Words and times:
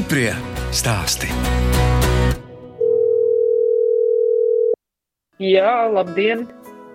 Stiprie 0.00 0.30
stāsti. 0.72 1.28
Jā, 5.44 5.72
labdien! 5.92 6.46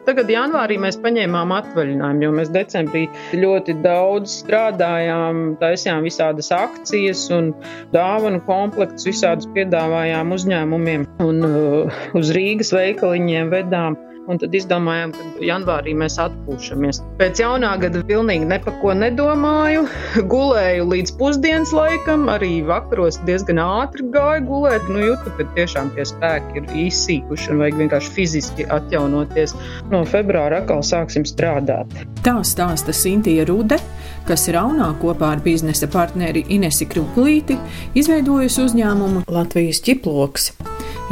Tagad 0.08 0.32
janvārī 0.34 0.80
mēs 0.82 0.98
paņēmām 1.04 1.54
atvaļinājumu, 1.54 2.26
jo 2.26 2.32
mēs 2.40 2.50
decembrī 2.56 3.04
ļoti 3.38 3.76
daudz 3.84 4.40
strādājām, 4.40 5.44
taisījām 5.62 6.02
visādas 6.10 6.50
akcijas 6.58 7.28
un 7.38 7.54
dāvanu 7.94 8.42
komplektus 8.50 9.06
visādus 9.12 9.54
piedāvājām 9.54 10.34
uzņēmumiem 10.34 11.06
un 11.28 11.46
uh, 11.46 12.02
uz 12.18 12.34
Rīgas 12.34 12.74
veikaliņiem 12.74 13.54
vedām. 13.54 14.02
Un 14.26 14.40
tad 14.42 14.56
izdomājām, 14.58 15.12
ka 15.14 15.46
janvārī 15.46 15.92
mēs 15.98 16.16
atpūšamies. 16.22 16.98
Pēc 17.20 17.42
jaunā 17.44 17.76
gada 17.82 18.02
pilnīgi 18.10 18.48
ne 18.50 18.58
par 18.64 18.74
ko 18.82 18.96
nedomāju. 18.98 19.84
Gulēju 20.32 20.88
līdz 20.90 21.14
pusdienas 21.20 21.74
laikam, 21.76 22.26
arī 22.34 22.64
vakaros 22.66 23.20
diezgan 23.28 23.62
ātri 23.62 24.08
gāju 24.16 24.48
gulēt. 24.50 24.90
Nu, 24.90 25.04
jūtu, 25.04 25.34
ka 25.38 25.46
tiešām 25.58 25.94
tie 25.94 26.08
spēki 26.10 26.62
ir 26.62 26.74
izsīkuši 26.88 27.54
un 27.54 27.62
vajag 27.62 27.78
vienkārši 27.84 28.14
fiziski 28.18 28.66
atjaunoties. 28.74 29.54
No 29.94 30.02
februāra 30.10 30.64
atkal 30.64 30.82
sāksim 30.86 31.28
strādāt. 31.30 31.94
Tā 32.26 32.40
stāsta 32.42 32.96
Sintīna 32.96 33.46
Rude, 33.46 33.78
kas 34.26 34.48
Raunā 34.50 34.90
kopā 35.02 35.36
ar 35.36 35.46
biznesa 35.46 35.86
partneri 35.92 36.48
Inesi 36.56 36.90
Kruplīti 36.90 37.60
izveidojusi 37.94 38.66
uzņēmumu 38.66 39.28
Latvijas 39.30 39.86
ķiploks. 39.86 40.50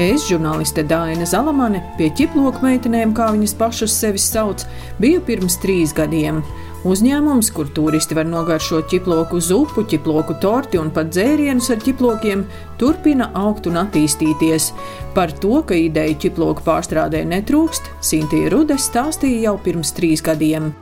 Es, 0.01 0.23
žurnāliste 0.25 0.81
Dāna 0.89 1.27
Zalamane, 1.29 1.83
pie 1.99 2.07
ķiploku 2.17 2.63
meitenēm, 2.65 3.11
kā 3.13 3.27
viņas 3.35 3.53
pašas 3.59 3.93
sevi 3.93 4.17
sauc, 4.17 4.63
biju 4.97 5.21
pirms 5.27 5.59
trīs 5.61 5.93
gadiem. 5.93 6.39
Uzņēmums, 6.83 7.51
kur 7.53 7.69
turisti 7.71 8.17
var 8.17 8.25
nogaršot 8.25 8.89
ķiploku 8.89 9.37
zupu, 9.39 9.85
ķiploku 9.87 10.39
torti 10.41 10.81
un 10.81 10.89
pat 10.91 11.13
dzērienus 11.13 11.69
ar 11.71 11.85
ķiplokiem, 11.85 12.41
turpina 12.81 13.29
augt 13.37 13.69
un 13.69 13.77
attīstīties. 13.85 14.71
Par 15.13 15.31
to, 15.37 15.61
ka 15.61 15.77
ideja 15.77 16.17
ķiploku 16.25 16.65
pārstrādē 16.65 17.21
netrūkst, 17.29 17.93
Sintīna 18.01 18.49
Rude 18.51 18.81
stāstīja 18.81 19.45
jau 19.51 19.55
pirms 19.61 19.93
trīs 19.93 20.25
gadiem. 20.25 20.73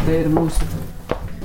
Tā 0.00 0.20
ir 0.24 0.32
mūsu 0.32 0.93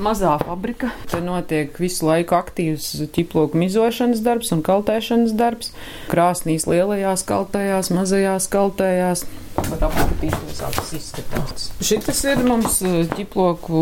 mazā 0.03 0.35
fabrika. 0.41 0.91
Te 1.11 1.19
notiek 1.23 1.75
visu 1.81 2.07
laiku 2.07 2.37
aktīvs 2.37 2.87
ķiploku 3.15 3.59
mizošanas 3.59 4.23
darbs 4.25 4.53
un 4.55 4.63
kaltēšanas 4.65 5.35
darbs. 5.39 5.73
Krāsnīs 6.11 6.67
lielajās 6.69 7.25
kaltējās, 7.29 7.91
mazajās 7.95 8.49
kaltējās. 8.53 9.25
Var 9.59 9.85
apskatīties, 9.89 10.59
kā 10.61 10.69
tas 10.75 10.91
izskatās. 10.95 11.69
Šis 11.83 12.25
ir 12.31 12.43
mums 12.47 12.79
eh, 12.87 13.01
ķiploku 13.11 13.81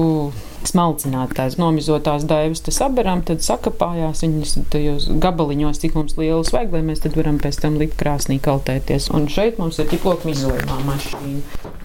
smalcinātājs. 0.67 1.59
Nomizotās 1.61 2.25
daivas 2.27 2.63
te 2.65 2.73
saberām, 2.75 3.21
tad 3.27 3.45
sakapājās 3.45 4.23
viņas 4.25 4.57
tajos 4.73 5.09
gabaliņos, 5.23 5.81
cik 5.83 5.97
mums 5.99 6.17
lielas 6.19 6.51
vajag, 6.55 6.73
lai 6.75 6.83
mēs 6.89 7.05
tad 7.05 7.17
varam 7.19 7.39
pēc 7.43 7.61
tam 7.63 7.77
likt 7.81 7.97
krāsnī 8.01 8.41
kaltēties. 8.43 9.11
Un 9.15 9.29
šeit 9.31 9.61
mums 9.61 9.79
ir 9.81 9.91
ķiploku 9.93 10.31
mizojumā 10.31 10.81
mašīna 10.89 11.75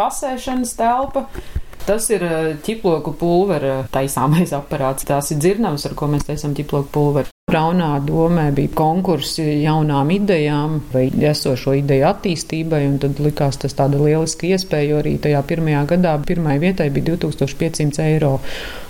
fasēšanas 0.00 0.76
telpa. 0.78 1.26
Tas 1.86 2.06
ir 2.12 2.24
eh, 2.24 2.52
ķiploku 2.64 3.14
pulvera 3.20 3.80
taisāmais 3.92 4.54
aparāts. 4.60 5.08
Tās 5.08 5.32
ir 5.34 5.40
dzirnavas, 5.42 5.88
ar 5.88 5.96
ko 5.98 6.10
mēs 6.12 6.28
taisām 6.28 6.56
ķiploku 6.56 6.92
pulveru. 6.94 7.32
Braunā 7.50 7.96
domē 8.06 8.44
bija 8.54 8.70
konkursi 8.78 9.42
jaunām 9.64 10.12
idejām 10.14 10.76
vai 10.92 11.08
esošo 11.30 11.74
ideju 11.80 12.06
attīstībai, 12.06 12.84
un 12.86 12.98
tad 13.02 13.18
likās 13.22 13.58
tas 13.58 13.74
tāda 13.74 13.98
lieliska 13.98 14.46
iespēja, 14.52 14.92
jo 14.92 15.00
arī 15.00 15.16
tajā 15.22 15.40
pirmajā 15.48 15.80
gadā 15.90 16.12
pirmai 16.26 16.60
vietai 16.62 16.86
bija 16.94 17.16
2500 17.16 18.04
eiro. 18.06 18.36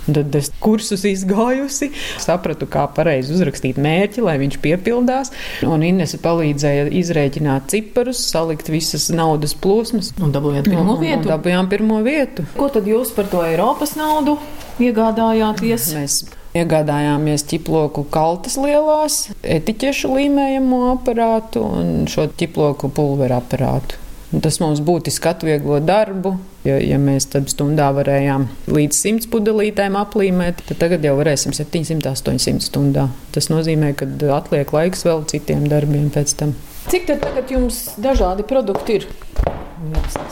Un 0.05 0.17
tad 0.17 0.35
es 0.37 0.49
kursus 0.61 1.03
izgājusi, 1.09 1.91
sapratu, 2.21 2.67
kā 2.69 2.87
pareizi 2.93 3.33
uzrakstīt 3.35 3.77
mērķi, 3.81 4.23
lai 4.25 4.37
viņš 4.41 4.57
piepildās. 4.61 5.33
Un 5.65 5.85
Inese 5.85 6.17
palīdzēja 6.21 6.87
izrēķināt 7.01 7.69
ciparus, 7.73 8.21
salikt 8.29 8.69
visas 8.73 9.07
naudas 9.13 9.53
plūsmas. 9.57 10.13
Un 10.21 10.33
dabūjāt 10.33 10.69
pirmo 10.69 10.97
un, 10.97 11.01
vietu. 11.01 11.23
Un 11.23 11.31
dabūjām 11.33 11.71
pirmo 11.73 12.01
vietu. 12.05 12.45
Ko 12.57 12.69
tad 12.73 12.89
jūs 12.89 13.13
par 13.17 13.29
to 13.33 13.41
Eiropas 13.45 13.97
naudu 13.97 14.37
iegādājāties? 14.81 15.89
Mēs 15.97 16.21
Iegādājāmies 16.51 17.45
ķiploku 17.47 18.03
kaltas 18.11 18.57
lielās, 18.59 19.29
etiķešu 19.39 20.09
līmējamo 20.17 20.81
aparātu 20.91 21.63
un 21.63 21.91
šo 22.11 22.25
ķiploku 22.35 22.89
pulveru 22.91 23.37
aparātu. 23.37 23.99
Un 24.31 24.43
tas 24.43 24.61
mums 24.63 24.79
būtiski 24.83 25.27
atvieglo 25.31 25.81
darbu, 25.83 26.33
jo, 26.67 26.75
ja 26.79 26.99
mēs 26.99 27.29
tad 27.31 27.49
stundā 27.51 27.89
varējām 27.95 28.45
līdz 28.71 28.99
100 28.99 29.31
pudelītēm 29.31 29.95
aplīmēt, 29.99 30.63
tad 30.67 30.79
tagad 30.83 31.07
jau 31.07 31.17
varēsim 31.19 31.55
700-800 31.55 32.63
stundā. 32.63 33.09
Tas 33.35 33.47
nozīmē, 33.51 33.91
ka 33.99 34.07
atliek 34.35 34.71
laiks 34.75 35.03
vēl 35.07 35.23
citiem 35.31 35.67
darbiem 35.71 36.07
pēc 36.15 36.35
tam. 36.39 36.55
Cik 36.91 37.11
tad 37.11 37.23
tagad 37.23 37.51
jums 37.51 37.83
dažādi 37.99 38.47
produkti 38.47 38.99
ir? 38.99 39.07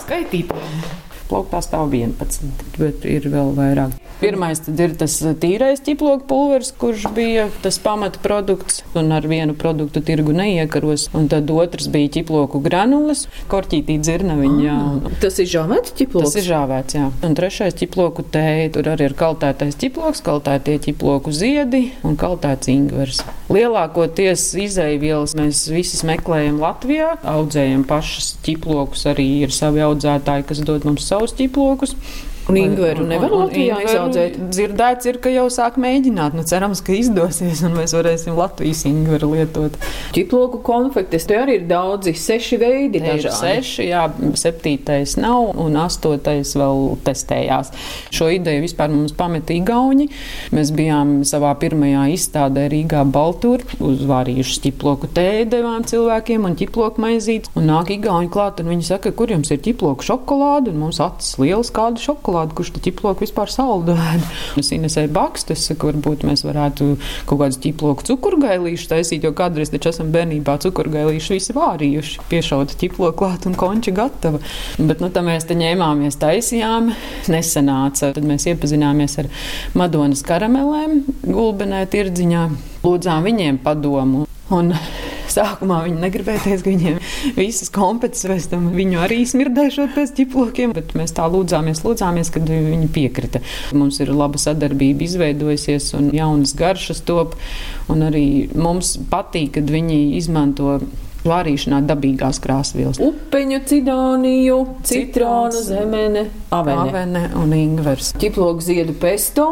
Skaitīt. 0.03 0.52
Plauktā 1.29 1.62
stāv 1.62 1.94
11, 1.94 2.50
bet 2.79 3.06
ir 3.06 3.29
vēl 3.29 3.53
vairāk. 3.57 3.97
Pirmais 4.19 4.59
ir 4.67 4.94
tas 5.00 5.13
tīrais 5.40 5.79
ķiploku 5.79 6.25
pulveris, 6.28 6.73
kurš 6.75 7.06
bija 7.16 7.45
tas 7.63 7.78
pamata 7.79 8.19
produkts, 8.19 8.81
un 9.00 9.13
ar 9.16 9.23
vienu 9.29 9.53
produktu 9.56 10.01
tirgu 10.03 10.34
neiekaros. 10.35 11.06
Un 11.16 11.29
tad 11.31 11.47
otrs 11.53 11.88
bija 11.94 12.12
ķiploku 12.17 12.59
granulas, 12.66 13.28
korķītī 13.51 13.95
dzirnaviņā. 14.03 14.73
Ah, 14.75 15.13
tas 15.23 15.40
ir 15.40 15.47
žāvēts 15.53 15.95
ķiploks? 16.01 16.34
Tas 16.34 16.41
ir 16.41 16.47
žāvēts, 16.50 16.97
jā. 16.97 17.06
Un 17.23 17.38
trešais 17.40 17.78
ķiploku 17.79 18.25
tēja, 18.34 18.73
tur 18.75 18.90
arī 18.91 19.07
ir 19.07 19.16
kaltētais 19.22 19.79
ķiploks, 19.79 20.23
kaltētie 20.25 20.75
ķiploku 20.90 21.31
ziedi 21.31 21.85
un 22.03 22.19
kaltēts 22.19 22.73
ingvers. 22.73 23.23
Lielākoties 23.50 24.50
izaivielas 24.66 25.38
mēs 25.40 25.63
visas 25.72 26.03
meklējam 26.09 26.59
Latvijā, 26.59 27.13
audzējam 27.23 27.88
pašas 27.88 28.34
ķiplokus, 28.44 29.07
arī 29.13 29.29
ir 29.47 29.56
savi 29.56 29.85
audzētāji, 29.88 30.50
kas 30.51 30.61
dod 30.67 30.90
mums 30.90 31.07
savus 31.19 31.35
ķiplokus. 31.35 31.96
Un 32.50 32.58
ingveru 32.58 33.06
nevar 33.06 33.30
Latvijā 33.34 33.78
izaudzēt. 33.84 34.38
Dzirdēts 34.50 35.10
ir, 35.10 35.20
ka 35.22 35.30
jau 35.30 35.46
sāk 35.54 35.78
mēģināt. 35.82 36.34
Nu, 36.34 36.42
cerams, 36.50 36.82
ka 36.86 36.96
izdosies 36.98 37.62
un 37.68 37.76
mēs 37.78 37.94
varēsim 37.94 38.38
Latvijas 38.38 38.82
ingveru 38.90 39.32
lietot. 39.36 39.76
Ķiploku 40.16 40.64
konfektes, 40.66 41.28
te 41.30 41.38
arī 41.38 41.59
ir 41.59 41.68
daudzi, 41.70 42.16
seši 42.18 42.58
veidi 42.62 43.04
dažādi. 43.04 43.36
Seši, 43.38 43.86
jā, 43.92 44.08
septītais 44.42 45.14
nav 45.22 45.59
un 45.62 45.78
astotais 45.78 46.56
vēl 46.58 46.98
testējās. 47.06 47.70
Šo 48.16 48.32
ideju 48.34 48.66
vispār 48.66 48.90
mums 48.94 49.14
pameta 49.18 49.54
Igauņi. 49.54 50.09
Mēs 50.56 50.74
bijām 50.74 51.20
savā 51.30 51.54
pirmajā 51.62 52.08
izstādē 52.16 52.66
Rīgā 52.74 53.06
Baltūr, 53.14 53.68
uzvārījuši 53.78 54.66
ķiploku 54.66 55.12
tēju 55.14 55.46
devām 55.54 55.86
cilvēkiem 55.86 56.50
un 56.50 56.58
ķiploku 56.58 57.06
maizītes. 57.06 57.54
Un 57.59 57.70
nāk 57.70 57.94
Igauņi 57.94 58.34
klāt 58.34 58.64
un 58.64 58.74
viņi 58.74 58.90
saka, 58.90 59.14
kur 59.14 59.30
jums 59.36 59.54
ir 59.54 59.62
ķiploku 59.70 60.09
šokolāde 60.09 60.74
un 60.74 60.82
mums 60.88 61.02
acis 61.04 61.38
liels 61.42 61.70
kādu 61.76 62.02
šokolādi 62.02 62.39
šokolādi, 62.40 62.56
kurš 62.56 62.72
tā 62.76 62.82
ķiploku 62.84 63.26
vispār 63.26 63.52
saldu 63.52 63.96
ēd. 63.96 64.24
Es 64.60 64.72
inesēju 64.72 65.12
bakstu, 65.14 65.54
es 65.54 65.66
saku, 65.68 65.90
varbūt 65.90 66.24
mēs 66.28 66.44
varētu 66.46 66.98
kaut 67.28 67.40
kādus 67.40 67.60
ķiploku 67.64 68.06
cukurgailīšus 68.08 68.90
taisīt, 68.90 69.24
jo 69.24 69.34
kādreiz 69.34 69.72
taču 69.72 69.92
esam 69.92 70.12
bērnībā 70.14 70.58
cukurgailīšu 70.64 71.36
visi 71.36 71.56
vārījuši, 71.56 72.24
piešauta 72.30 72.78
ķiploku 72.80 73.18
klāt 73.20 73.48
un 73.50 73.58
konča 73.60 73.92
gatava. 73.92 74.40
Bet, 74.78 75.02
nu, 75.02 75.10
tā 75.12 75.24
mēs 75.26 75.48
te 75.50 75.58
ņēmāmies, 75.60 76.20
taisījām, 76.20 76.94
nesanāca. 77.30 78.14
Tad 78.16 78.26
mēs 78.26 78.47
iepazināmies 78.50 79.20
ar 79.22 79.30
Madonas 79.78 80.24
karamelēm, 80.28 81.03
gulbenē 81.28 81.85
tirdziņā, 81.92 82.50
lūdzām 82.85 83.30
viņiem 83.30 83.64
padomu. 83.66 84.26
Un 84.55 84.72
sākumā 85.29 85.84
viņi 85.85 86.01
negribēja 86.01 86.41
teikt, 86.46 86.63
ka 86.66 86.72
viņiem 86.72 86.99
visas 87.37 87.69
kompetences, 87.73 88.25
pēc 88.29 88.47
tam 88.53 88.69
viņu 88.73 89.01
arī 89.03 89.19
smirdēšot 89.29 89.93
pēc 89.97 90.13
ķiplokiem, 90.17 90.73
bet 90.78 90.96
mēs 90.97 91.13
tā 91.17 91.28
lūdzāmies, 91.29 91.84
lūdzāmies, 91.85 92.31
kad 92.34 92.49
viņi 92.49 92.90
piekrita. 92.96 93.43
Mums 93.78 94.01
ir 94.01 94.13
laba 94.16 94.41
sadarbība 94.41 95.05
izveidojusies 95.05 95.91
un 95.99 96.09
jaunas 96.16 96.55
garšas 96.57 97.03
top, 97.05 97.37
un 97.91 98.07
arī 98.09 98.25
mums 98.57 98.96
patīk, 99.11 99.53
kad 99.59 99.69
viņi 99.69 100.01
izmanto 100.17 100.79
vārīšanā 101.28 101.82
dabīgās 101.90 102.40
krāsvielas. 102.44 103.00
Upeņu, 103.04 103.60
cidāniju, 103.70 104.60
citronu, 104.88 105.64
zemene, 105.66 106.26
avene. 106.56 106.86
avene 106.86 107.24
un 107.40 107.54
ingvers. 107.56 108.14
Ķiploku 108.20 108.64
ziedu 108.64 108.96
pesto. 109.00 109.48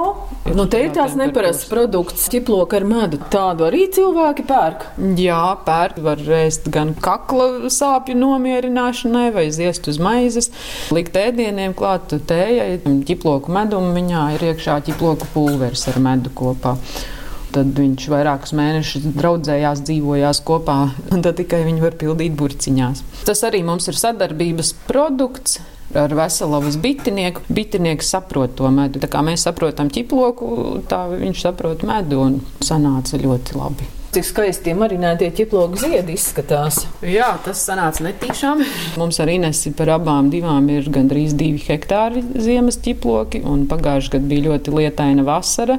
Nu, 0.47 0.67
te 0.71 0.79
ir 0.85 0.93
tās 0.95 1.17
neparasts 1.19 1.67
produkts, 1.67 2.29
ķiploka 2.31 2.79
ar 2.79 2.87
medu. 2.87 3.19
Tādu 3.31 3.67
arī 3.67 3.87
cilvēki 3.93 4.47
pērk. 4.47 4.87
Jā, 5.19 5.41
pērk. 5.67 5.99
Var 6.07 6.23
ēst 6.39 6.69
gan 6.73 6.93
kakla 7.03 7.71
sāpju 7.73 8.15
nomierināšanai, 8.19 9.27
vai 9.35 9.47
ziest 9.55 9.89
uz 9.91 9.99
maizes, 10.03 10.51
likt 10.95 11.17
ēdieniem 11.19 11.75
klāt 11.77 12.15
tējai, 12.29 12.79
ķiploku 13.07 13.51
medumu. 13.53 13.91
Viņā 13.97 14.23
ir 14.37 14.49
iekšā 14.53 14.79
ķiploku 14.87 15.29
pulveris 15.33 15.87
ar 15.91 15.99
medu 16.03 16.31
kopā. 16.37 16.77
Tad 17.55 17.71
viņš 17.79 18.09
vairākus 18.11 18.53
mēnešus 18.57 19.07
draudzējās, 19.15 19.81
dzīvojās 19.87 20.43
kopā, 20.47 20.77
un 21.15 21.23
tad 21.25 21.39
tikai 21.39 21.63
viņi 21.67 21.83
var 21.83 21.95
pildīt 21.99 22.35
burciņās. 22.37 23.03
Tas 23.27 23.43
arī 23.47 23.63
mums 23.67 23.87
ir 23.87 23.97
sadarbības 23.97 24.73
produkts 24.89 25.61
ar 25.95 26.13
Veselovas 26.15 26.77
bitinieku. 26.83 27.41
Bitinieks 27.49 28.11
saprot 28.11 28.57
to 28.59 28.71
medu. 28.73 28.99
Tā 29.03 29.09
kā 29.11 29.23
mēs 29.25 29.47
saprotam 29.47 29.91
ķiploku, 29.93 30.49
tā 30.91 31.05
viņš 31.13 31.45
saprot 31.47 31.87
medu 31.87 32.21
un 32.25 32.41
sanāca 32.59 33.19
ļoti 33.21 33.57
labi. 33.57 33.87
Cik 34.17 34.25
skaisti 34.25 34.73
marinētie 34.73 35.27
ķiploku 35.37 35.77
ziedi 35.77 36.15
izskatās. 36.17 36.79
Jā, 37.05 37.27
tas 37.45 37.59
sanāca 37.67 38.01
netīšām. 38.01 38.63
Mums 38.97 39.19
ar 39.21 39.29
Inesi 39.29 39.69
par 39.77 39.91
abām 39.93 40.31
divām 40.33 40.71
ir 40.73 40.87
gandrīz 40.89 41.35
divi 41.37 41.61
hektāri 41.61 42.23
ziemas 42.41 42.79
ķiploki, 42.81 43.43
un 43.45 43.67
pagājušajā 43.69 44.15
gadā 44.15 44.31
bija 44.31 44.45
ļoti 44.47 44.73
lietaina 44.73 45.21
vasara. 45.27 45.77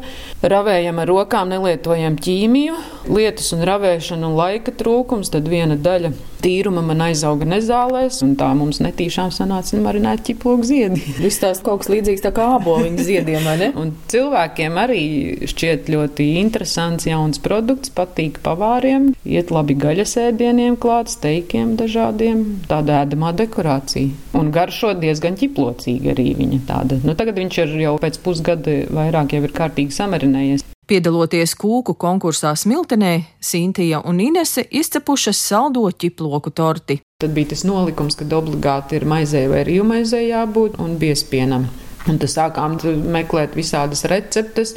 Ravējam 0.54 1.02
ar 1.02 1.10
rokām, 1.10 1.50
nelietojam 1.50 2.14
ķīmiju, 2.22 2.78
lietus 3.06 3.52
un 3.56 3.64
ravēšanu 3.68 4.30
un 4.30 4.36
laika 4.38 4.74
trūkums, 4.74 5.30
tad 5.32 5.48
viena 5.50 5.76
daļa 5.78 6.12
tīruma 6.42 6.82
man 6.86 7.02
aizauga 7.08 7.46
nezālēs, 7.48 8.20
un 8.24 8.34
tā 8.38 8.48
mums 8.56 8.80
netīšām 8.84 9.32
sanāca 9.34 9.78
marinēt 9.82 10.24
ķiploku 10.28 10.66
ziedi. 10.68 11.02
Viss 11.24 11.42
tās 11.42 11.62
kaut 11.64 11.82
kas 11.82 11.90
līdzīgs 11.92 12.24
tā 12.24 12.32
kā 12.34 12.46
āboliņu 12.56 13.06
ziediem, 13.08 13.42
vai 13.46 13.56
ne? 13.62 13.70
Un 13.80 13.92
cilvēkiem 14.12 14.78
arī 14.80 15.02
šķiet 15.50 15.90
ļoti 15.92 16.28
interesants 16.42 17.08
jauns 17.08 17.42
produkts, 17.42 17.92
patīk 17.94 18.40
pavāriem, 18.44 19.12
iet 19.26 19.52
labi 19.54 19.76
gaļas 19.78 20.16
ēdieniem 20.28 20.78
klāt, 20.80 21.12
steikiem 21.14 21.76
dažādiem, 21.80 22.44
tāda 22.70 23.02
ēdamā 23.04 23.34
dekorācija. 23.38 24.14
Un 24.38 24.52
garšo 24.54 24.94
diezgan 24.98 25.38
ķiplocīgi 25.38 26.14
arī 26.14 26.32
viņa 26.38 26.62
tāda. 26.68 27.02
Nu, 27.04 27.18
tagad 27.18 27.38
viņš 27.40 27.62
ir 27.64 27.76
jau 27.82 27.94
pēc 28.02 28.20
pusgada 28.24 28.82
vairāk 28.94 29.34
jau 29.36 29.44
ir 29.46 29.54
kārtīgi 29.54 29.96
samarinējies. 29.98 30.66
Piedaloties 30.88 31.52
kūku 31.60 31.92
konkursā 32.00 32.54
Smiltenē, 32.56 33.10
Sintija 33.44 33.98
un 34.08 34.22
Inese 34.24 34.62
izcepušas 34.72 35.36
saldo 35.36 35.82
ķiploku 35.92 36.48
torti. 36.56 36.96
Tad 37.20 37.34
bija 37.36 37.50
tas 37.50 37.66
nolikums, 37.68 38.16
ka 38.16 38.24
obligāti 38.38 38.96
ir 38.96 39.04
maizē 39.04 39.42
vai 39.52 39.66
rīvmaizē 39.68 40.22
jābūt 40.30 40.80
un 40.80 40.96
biespienam. 41.02 41.68
Un 42.08 42.16
tad 42.20 42.30
sākām 42.30 42.76
meklēt 43.12 43.56
visādas 43.58 44.04
receptes, 44.08 44.74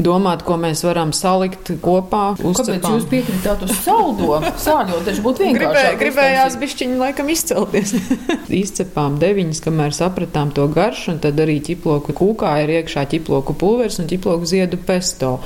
domāt, 0.00 0.42
ko 0.46 0.56
mēs 0.58 0.82
varam 0.86 1.12
salikt 1.14 1.70
kopā. 1.84 2.34
Uzcepām. 2.40 2.80
Kāpēc 2.80 2.96
jūs 2.96 3.06
piekritāt 3.10 3.62
uz 3.66 3.74
saldo? 3.84 4.40
Sāļot, 4.64 5.04
taču 5.06 5.22
būtu 5.22 5.44
vienkārši. 5.44 5.92
Gribējās 6.00 6.56
bišķiņi 6.58 6.98
laikam 6.98 7.30
izcelties. 7.30 7.94
Izcepām 8.64 9.20
deviņas, 9.22 9.60
kamēr 9.64 9.94
sapratām 9.94 10.50
to 10.56 10.66
garšu, 10.72 11.12
un 11.14 11.20
tad 11.22 11.38
arī 11.44 11.60
ķiploku 11.64 12.16
kūkā 12.16 12.56
ir 12.64 12.74
iekšā 12.80 13.04
ķiploku 13.12 13.54
pulvers 13.60 14.00
un 14.02 14.10
ķiploku 14.10 14.48
ziedu 14.50 14.80
pesto. 14.82 15.36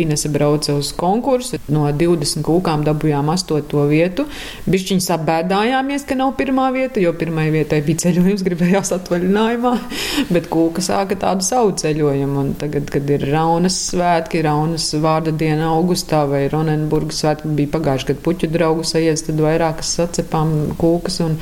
Inese 0.00 0.32
brauca 0.32 0.74
uz 0.78 0.90
konkursu, 0.98 1.60
no 1.70 1.84
20 1.86 2.42
kūkām 2.46 2.82
dabujām 2.88 3.30
astoto 3.30 3.86
vietu. 3.90 4.26
Bišķiņi 4.66 5.06
sabēdājāmies, 5.06 6.08
ka 6.08 6.18
nav 6.18 6.34
pirmā 6.40 6.72
vieta, 6.74 6.98
jo 7.02 7.14
pirmai 7.18 7.50
vietai 7.54 7.82
bija 7.86 8.08
ceļojums, 8.08 8.44
gribējās 8.46 8.94
atvaļinājumā, 8.98 9.76
bet 10.34 10.50
kūka 10.50 10.71
Lūka 10.72 10.86
sāka 10.86 11.16
tādu 11.20 11.44
savu 11.44 11.74
ceļojumu. 11.76 12.38
Un 12.40 12.52
tagad, 12.56 12.86
kad 12.88 13.10
ir 13.12 13.26
Raunas 13.28 13.74
svētki, 13.90 14.40
Raunas 14.46 14.86
vārda 14.96 15.28
diena 15.36 15.66
augustā 15.74 16.22
vai 16.30 16.46
Ronenburgas 16.48 17.18
svētki, 17.20 17.50
bija 17.58 17.74
pagājuši 17.74 18.08
gadu 18.08 18.22
puķu 18.24 18.48
draugu 18.54 18.86
sajies, 18.88 19.20
tad 19.26 19.42
vairākas 19.44 19.90
sacepām 19.98 20.54
kūkas. 20.80 21.18
Un 21.26 21.34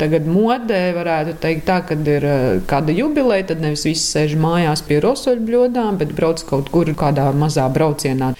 tagad 0.00 0.24
modē 0.24 0.78
varētu 0.96 1.34
teikt 1.42 1.66
tā, 1.68 1.76
kad 1.90 2.08
ir 2.08 2.24
eh, 2.24 2.46
kāda 2.70 2.94
jubileja, 2.96 3.50
tad 3.50 3.60
nevis 3.60 3.84
visi 3.84 4.06
sēž 4.06 4.38
mājās 4.40 4.80
pie 4.88 5.02
rosoļbļodām, 5.04 6.00
bet 6.00 6.16
brauc 6.16 6.40
kaut 6.48 6.72
kur 6.72 6.88
kādā 6.96 7.28
mazā 7.36 7.68
braucienā. 7.68 8.30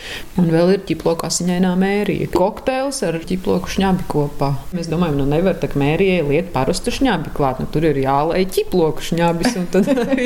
Un 0.40 0.48
vēl 0.56 0.72
ir 0.78 0.82
ķiploka 0.88 1.28
asiņainā 1.28 1.74
mērija. 1.84 2.30
Kokteils 2.32 3.02
ar 3.04 3.20
ķiploku 3.28 3.74
šņabi 3.76 4.08
kopā. 4.08 4.54
Mēs 4.72 4.88
domājam, 4.88 5.20
nu 5.20 5.28
nevar 5.34 5.60
tā 5.60 5.68
mērijai 5.76 6.24
liet 6.32 6.50
parastu 6.56 6.96
šņabi 6.96 7.36
klāt, 7.36 7.60
nu 7.60 7.68
tur 7.68 7.90
ir 7.92 8.00
jālai 8.06 8.46
ķiploku 8.48 9.10
šņabis, 9.10 9.60
un 9.60 9.70
tad 9.76 9.92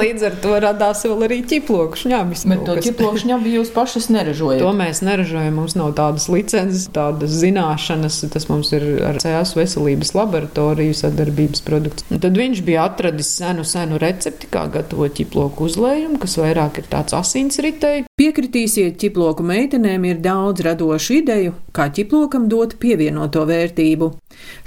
Līdz 0.00 0.26
ar 0.28 0.36
to 0.42 0.54
radās 0.62 1.04
vēl 1.06 1.26
arī 1.26 1.40
ķiploku 1.50 1.98
šņabis. 2.04 2.44
Bet 2.50 2.64
to 2.68 2.76
ķiploku 2.84 3.22
šņabi 3.24 3.54
jūs 3.56 3.72
pašas 3.74 4.08
neražojat? 4.12 4.62
To 4.62 4.72
mēs 4.76 5.02
neražojam, 5.06 5.58
mums 5.60 5.76
nav 5.78 5.94
tādas 5.98 6.28
licences, 6.32 6.86
tādas 6.94 7.34
zināšanas. 7.42 8.20
Tas 8.30 8.48
mums 8.50 8.72
ir 8.76 8.86
ar 9.06 9.20
CS 9.22 9.56
veselības 9.58 10.14
laboratoriju 10.16 10.96
sadarbības 11.00 11.64
produkts. 11.66 12.06
Un 12.10 12.22
tad 12.22 12.38
viņš 12.38 12.62
bija 12.66 12.86
atradis 12.90 13.32
senu, 13.40 13.64
senu 13.68 14.00
recepti, 14.02 14.50
kā 14.52 14.66
gatavot 14.72 15.14
ķiploku 15.16 15.68
uzlējumu, 15.68 16.20
kas 16.22 16.38
vairāk 16.40 16.82
ir 16.82 16.90
tāds 16.92 17.16
asinsritei. 17.16 18.04
Piekritīsiet, 18.20 18.98
ķiploku 19.00 19.44
meitenēm 19.46 20.04
ir 20.10 20.22
daudz 20.24 20.64
radošu 20.66 21.20
ideju, 21.20 21.54
kā 21.76 21.88
ķiplokam 21.94 22.48
dot 22.52 22.76
pievienoto 22.82 23.46
vērtību. 23.48 24.10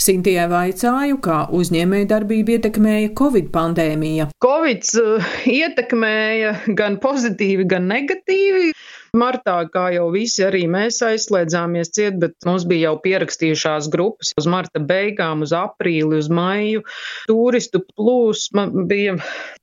Sintijai 0.01 0.47
vaicāju, 0.51 1.19
kā 1.23 1.43
uzņēmēja 1.53 2.09
darbību 2.15 2.57
ietekmēja 2.57 3.13
Covid 3.19 3.51
pandēmija. 3.53 4.29
Covid 4.43 4.89
uh, 4.99 5.31
ietekmēja 5.49 6.57
gan 6.79 6.99
pozitīvi, 7.03 7.67
gan 7.69 7.87
negatīvi. 7.91 8.73
Martā, 9.13 9.59
kā 9.69 9.91
jau 9.93 10.07
visi, 10.09 10.41
arī 10.41 10.63
mēs 10.73 10.97
aizslēdzāmies 11.05 11.91
ciet, 11.93 12.15
bet 12.21 12.33
mums 12.49 12.63
bija 12.65 12.87
jau 12.87 12.95
pierakstījušās 13.03 13.91
grupas 13.93 14.31
uz 14.41 14.47
marta 14.49 14.81
beigām, 14.81 15.43
uz 15.45 15.53
aprīli, 15.53 16.17
uz 16.17 16.31
maiju. 16.33 16.81
Turistu 17.29 17.83
plūsma 17.93 18.65
bija 18.89 19.19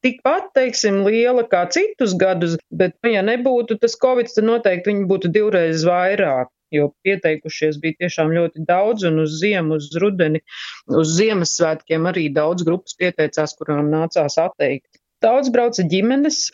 tikpat, 0.06 0.52
teiksim, 0.54 1.02
liela 1.08 1.42
kā 1.50 1.64
citus 1.74 2.14
gadus, 2.14 2.54
bet, 2.70 2.94
ja 3.02 3.26
nebūtu 3.26 3.80
tas 3.82 3.98
Covid, 3.98 4.30
tad 4.30 4.46
noteikti 4.46 4.92
viņi 4.92 5.10
būtu 5.10 5.34
divreiz 5.34 5.82
vairāk 5.88 6.54
jo 6.74 6.90
pieteikušies 7.06 7.80
bija 7.82 8.04
tiešām 8.04 8.32
ļoti 8.36 8.64
daudz, 8.68 9.06
un 9.10 9.24
uz 9.24 9.36
ziemu, 9.42 9.80
uz 9.80 9.90
rudeni, 10.00 10.42
uz 10.90 11.16
Ziemassvētkiem 11.18 12.08
arī 12.10 12.28
daudz 12.34 12.66
grupas 12.66 12.96
pieteicās, 12.98 13.56
kurām 13.58 13.90
nācās 13.92 14.38
atteikt. 14.40 15.00
Daudz 15.20 15.50
brauca 15.52 15.84
ģimenes, 15.84 16.46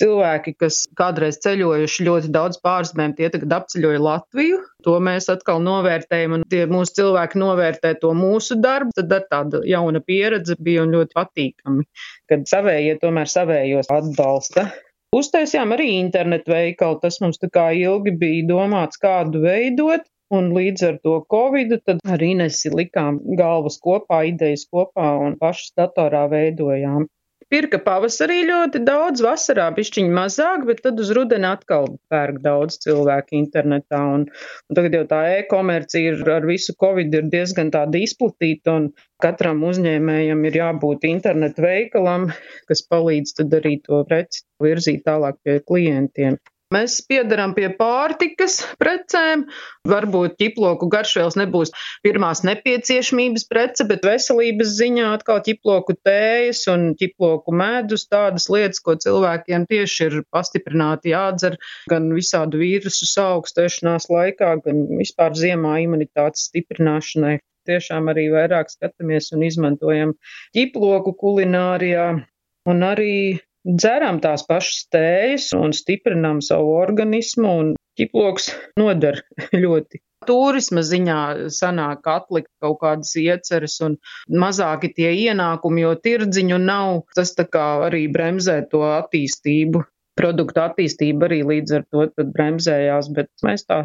cilvēki, 0.00 0.54
kas 0.62 0.78
kādreiz 0.96 1.36
ceļojuši 1.44 2.06
ļoti 2.06 2.30
daudz 2.32 2.56
pārsmēm, 2.64 3.12
tie 3.18 3.28
tagad 3.32 3.52
apceļoja 3.58 4.00
Latviju. 4.00 4.62
To 4.88 4.94
mēs 5.04 5.28
atkal 5.32 5.60
novērtējam, 5.64 6.38
un 6.38 6.46
tie 6.48 6.62
mūsu 6.70 6.96
cilvēki 7.02 7.42
novērtē 7.42 7.92
to 8.00 8.14
mūsu 8.16 8.56
darbu. 8.64 8.96
Tad 8.96 9.12
ar 9.12 9.28
tāda 9.28 9.60
jauna 9.68 10.00
pieredze 10.00 10.56
bija 10.56 10.86
un 10.86 10.96
ļoti 10.96 11.12
patīkami, 11.20 11.84
kad 12.32 12.48
savējie 12.48 12.96
tomēr 13.04 13.28
savējos 13.28 13.92
atbalsta. 13.92 14.70
Uztaisījām 15.14 15.72
arī 15.76 15.86
internetu 16.00 16.50
veikalu, 16.50 16.98
tas 17.02 17.20
mums 17.22 17.38
tā 17.42 17.50
kā 17.56 17.68
ilgi 17.78 18.14
bija 18.18 18.46
domāts, 18.48 18.98
kādu 19.02 19.44
veidot. 19.44 20.08
Un 20.34 20.48
līdz 20.56 20.82
ar 20.88 20.96
to 21.04 21.18
Covid, 21.30 21.74
tad 21.86 22.00
arī 22.14 22.32
nesi 22.38 22.72
likām 22.72 23.20
galvas 23.38 23.76
kopā, 23.84 24.22
idejas 24.30 24.64
kopā 24.72 25.12
un 25.26 25.36
pašas 25.38 25.74
datorā 25.78 26.24
veidojām. 26.32 27.04
Pirka 27.52 27.78
pavasarī 27.86 28.38
ļoti 28.48 28.80
daudz, 28.86 29.22
vasarā 29.24 29.66
bišķiņ 29.76 30.10
mazāk, 30.16 30.64
bet 30.68 30.80
tad 30.86 31.00
uz 31.02 31.10
rudeni 31.16 31.48
atkal 31.48 31.88
pērk 32.12 32.40
daudz 32.44 32.78
cilvēku 32.84 33.36
internetā. 33.38 34.00
Un, 34.16 34.24
un 34.70 34.78
tagad 34.78 34.96
jau 34.98 35.02
tā 35.10 35.20
e-komercija 35.38 36.14
ir 36.14 36.32
ar 36.36 36.48
visu 36.48 36.76
covid 36.84 37.14
ir 37.18 37.28
diezgan 37.34 37.72
tāda 37.74 38.00
izplatīta, 38.00 38.78
un 38.78 38.88
katram 39.24 39.62
uzņēmējam 39.68 40.44
ir 40.48 40.58
jābūt 40.62 41.06
internetu 41.10 41.66
veikalam, 41.66 42.30
kas 42.70 42.84
palīdz 42.88 43.36
tad 43.40 43.60
arī 43.60 43.76
to 43.84 44.02
preci 44.08 44.44
virzīt 44.64 45.04
tālāk 45.08 45.40
pie 45.44 45.60
klientiem. 45.68 46.40
Mēs 46.72 46.96
piedaram 47.06 47.52
pie 47.54 47.68
pārtikas 47.76 48.56
precēm. 48.80 49.44
Varbūt 49.90 50.38
ķiploku 50.40 50.88
garšvielas 50.90 51.36
nebūs 51.36 51.74
pirmās 52.06 52.40
nepieciešamības 52.46 53.44
prece, 53.50 53.86
bet 53.90 54.06
veselības 54.08 54.72
ziņā 54.78 55.10
atkal 55.18 55.42
ķiploku 55.44 55.98
tējas 56.08 56.64
un 56.72 56.86
ķiploku 56.98 57.54
medus 57.54 58.06
tādas 58.08 58.48
lietas, 58.52 58.80
ko 58.80 58.96
cilvēkiem 58.96 59.68
tieši 59.70 60.08
ir 60.08 60.18
pastiprināti 60.34 61.12
jādzer 61.12 61.58
gan 61.90 62.08
visādu 62.16 62.62
vīrusu 62.62 63.10
augstēšanās 63.22 64.08
laikā, 64.10 64.54
gan 64.64 64.84
vispār 64.98 65.36
ziemā 65.38 65.78
imunitātes 65.84 66.48
stiprināšanai. 66.48 67.38
Tiešām 67.68 68.10
arī 68.12 68.26
vairāk 68.32 68.68
skatāmies 68.72 69.30
un 69.32 69.44
izmantojam 69.46 70.12
ķiploku 70.56 71.14
kulinārijā 71.20 72.08
un 72.68 72.84
arī 72.84 73.14
dzeram 73.64 74.20
tās 74.24 74.44
pašas 74.48 74.86
tējas 74.92 75.52
un 75.56 75.72
stiprinām 75.76 76.42
savu 76.44 76.74
organismu, 76.78 77.54
un 77.62 77.70
ķiploks 77.98 78.50
noder 78.80 79.22
ļoti. 79.64 80.02
Turisma 80.24 80.80
ziņā 80.80 81.20
sanāk 81.52 82.06
atlikt 82.08 82.48
kaut 82.64 82.78
kādas 82.80 83.10
ieceres 83.20 83.76
un 83.84 83.98
mazāki 84.32 84.88
tie 84.96 85.10
ienākumi, 85.26 85.82
jo 85.84 85.92
tirdziņu 86.06 86.60
nav. 86.62 87.02
Tas 87.16 87.34
tā 87.36 87.44
kā 87.44 87.64
arī 87.90 88.06
bremzē 88.12 88.62
to 88.70 88.86
attīstību. 88.88 89.84
Produktu 90.14 90.62
attīstība 90.62 91.26
arī 91.26 91.40
līdz 91.42 91.72
ar 91.76 91.84
to 91.90 92.06
bremzējās, 92.36 93.08
bet 93.16 93.28
mēs 93.44 93.66
tā 93.66 93.80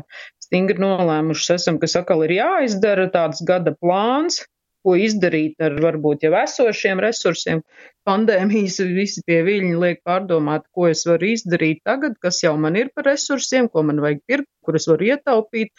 stingri 0.45 0.77
nolēmuši 0.79 1.55
esam, 1.55 1.79
ka 1.81 1.89
sakal 1.89 2.21
ir 2.27 2.35
jāizdara 2.37 3.07
tāds 3.11 3.41
gada 3.45 3.73
plāns, 3.73 4.43
ko 4.85 4.95
izdarīt 4.99 5.59
ar 5.65 5.75
varbūt 5.83 6.25
jau 6.27 6.33
esošiem 6.41 7.01
resursiem. 7.03 7.63
Pandēmijas 8.07 8.79
visi 8.95 9.23
tie 9.27 9.41
viļņi 9.47 9.75
liek 9.83 10.01
pārdomāt, 10.07 10.65
ko 10.75 10.87
es 10.89 11.05
varu 11.09 11.33
izdarīt 11.33 11.83
tagad, 11.85 12.17
kas 12.23 12.41
jau 12.45 12.55
man 12.57 12.79
ir 12.79 12.93
par 12.95 13.09
resursiem, 13.11 13.69
ko 13.69 13.83
man 13.85 14.01
vajag 14.05 14.23
pirkt, 14.27 14.49
kurus 14.65 14.89
varu 14.91 15.11
ietaupīt, 15.11 15.73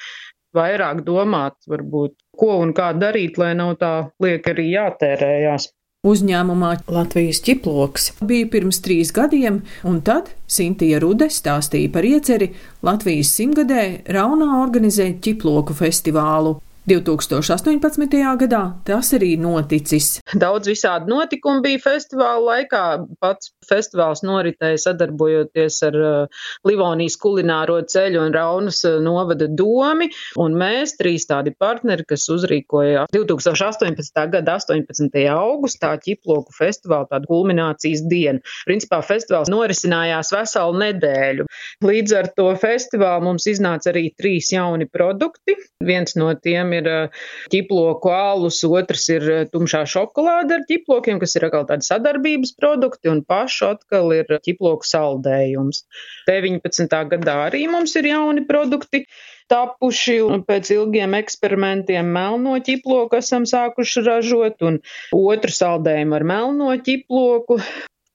vairāk 0.56 1.04
domāt, 1.06 1.58
varbūt, 1.70 2.16
ko 2.38 2.60
un 2.62 2.74
kā 2.76 2.92
darīt, 2.98 3.38
lai 3.40 3.52
nav 3.58 3.76
tā 3.82 3.92
liek 4.22 4.46
arī 4.52 4.70
jātērējās. 4.74 5.70
Uzņēmumā 6.00 6.70
Latvijas 6.88 7.42
ķiploks 7.44 8.06
bija 8.24 8.46
pirms 8.48 8.78
trīs 8.80 9.10
gadiem, 9.12 9.58
un 9.84 9.98
tad 10.00 10.30
Sintīja 10.48 10.96
Rude 11.02 11.28
stāstīja 11.28 11.90
par 11.92 12.08
ieceri 12.08 12.48
Latvijas 12.88 13.34
simtgadē 13.36 13.82
Raunā 14.08 14.48
organizēt 14.62 15.20
ķiploku 15.26 15.76
festivālu. 15.76 16.54
2018. 16.88 18.08
gadā 18.40 18.60
tas 18.88 19.12
arī 19.16 19.34
noticis. 19.40 20.18
Daudz 20.32 20.70
visādi 20.70 21.10
notikumi 21.12 21.60
bija 21.64 21.80
festivāla 21.84 22.40
laikā. 22.46 22.84
Pats 23.20 23.52
festivāls 23.68 24.22
noritēja 24.24 24.78
sadarbojoties 24.86 25.80
ar 25.86 25.98
uh, 26.00 26.46
Livonijas 26.66 27.18
kulināro 27.20 27.76
ceļu 27.84 28.22
un 28.24 28.34
Raunas 28.34 28.80
uh, 28.88 28.96
novada 29.04 29.46
domi, 29.46 30.08
un 30.40 30.56
mēs 30.58 30.96
trīs 30.98 31.28
tādi 31.28 31.52
partneri, 31.52 32.06
kas 32.08 32.24
uzrīkoja 32.32 33.04
2018. 33.12 34.24
gada 34.32 34.56
18. 34.56 35.20
augustā 35.34 35.92
ķiploku 36.00 36.56
festivālu 36.56 37.10
tādu 37.12 37.30
kulminācijas 37.30 38.06
dienu. 38.08 38.40
Principā 38.64 39.02
festivāls 39.04 39.52
norisinājās 39.52 40.32
veselu 40.34 40.80
nedēļu. 40.86 41.48
Līdz 41.84 42.16
ar 42.16 42.32
to 42.36 42.48
festivālu 42.60 43.28
mums 43.28 43.46
iznāca 43.50 43.92
arī 43.92 44.08
trīs 44.16 44.50
jauni 44.54 44.88
produkti. 44.88 45.58
Viens 45.84 46.16
no 46.18 46.32
tiem 46.40 46.74
ir 46.76 46.79
ir 46.80 46.90
eh, 46.90 47.24
ķiploku 47.52 48.12
alus, 48.14 48.60
otrs 48.66 49.06
ir 49.14 49.26
eh, 49.30 49.42
tumšā 49.52 49.84
šokolāde 49.94 50.58
ar 50.58 50.66
ķiplokiem, 50.68 51.20
kas 51.22 51.36
ir 51.38 51.48
atkal 51.48 51.66
tādi 51.68 51.86
sadarbības 51.86 52.54
produkti, 52.58 53.12
un 53.12 53.22
pašu 53.26 53.70
atkal 53.74 54.14
ir 54.16 54.40
ķiploku 54.40 54.88
saldējums. 54.88 55.84
19. 56.30 56.96
gadā 57.14 57.36
arī 57.48 57.66
mums 57.70 57.96
ir 58.00 58.10
jauni 58.10 58.46
produkti 58.48 59.04
tapuši, 59.50 60.20
un 60.22 60.44
pēc 60.46 60.72
ilgiem 60.76 61.16
eksperimentiem 61.18 62.10
melno 62.14 62.56
ķiploku 62.64 63.18
esam 63.18 63.46
sākuši 63.50 64.04
ražot, 64.06 64.62
un 64.66 64.78
otru 65.16 65.54
saldējumu 65.54 66.20
ar 66.20 66.28
melno 66.34 66.74
ķiploku. 66.86 67.58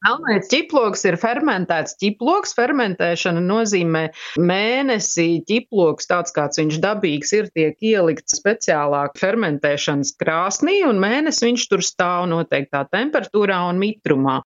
Melnais 0.05 0.45
ķiploks 0.51 1.01
ir 1.09 1.15
fermentēts 1.17 1.95
ķiploks. 1.97 2.51
Fermentēšana 2.53 3.41
nozīmē 3.41 4.03
mēnesi 4.37 5.39
ķiploks, 5.49 6.05
tāds 6.11 6.35
kāds 6.35 6.59
viņš 6.61 6.77
dabīgs 6.83 7.33
ir, 7.33 7.47
tiek 7.55 7.81
ielikts 7.81 8.37
speciālā 8.37 9.07
fermentēšanas 9.17 10.13
krāsnī, 10.21 10.83
un 10.85 11.01
mēnesi 11.01 11.47
viņš 11.47 11.65
tur 11.71 11.81
stāv 11.85 12.27
noteiktā 12.29 12.83
temperatūrā 12.93 13.63
un 13.71 13.81
mitrumā. 13.81 14.43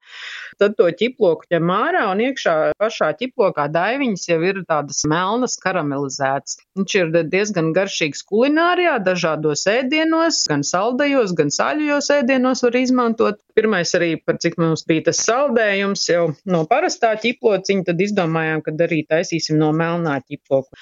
Tad 0.60 0.78
to 0.80 0.88
ķiploku 1.02 1.52
ņem 1.52 1.74
ārā 1.76 2.06
un 2.12 2.24
iekšā 2.24 2.56
pašā 2.80 3.12
ķiplokā 3.20 3.68
daiviņas 3.72 4.26
jau 4.32 4.40
ir 4.44 4.62
tādas 4.68 5.04
melnas 5.08 5.56
karamelizētas. 5.60 6.60
Viņš 6.80 6.96
ir 7.02 7.14
diezgan 7.32 7.74
garšīgs 7.76 8.24
kulinārijā, 8.32 8.96
dažādos 9.04 9.66
ēdienos, 9.72 10.46
gan 10.52 10.64
saldajos, 10.68 11.36
gan 11.36 11.52
saļajos 11.52 12.12
ēdienos 12.22 12.64
var 12.68 12.80
izmantot. 12.80 13.44
Pirmais 13.60 13.92
arī, 13.96 14.14
par 14.24 14.40
cik 14.40 14.60
mums 14.60 14.86
bija 14.88 15.10
tas 15.10 15.24
saldējums 15.28 15.49
jau 16.10 16.26
no 16.50 16.64
parastā 16.70 17.14
ķiplociņa, 17.22 17.88
tad 17.90 18.04
izdomājām, 18.06 18.62
ka 18.66 18.74
arī 18.86 19.02
taisīsim 19.10 19.58
no 19.62 19.72
melnā 19.76 20.20
ķiploka. 20.26 20.78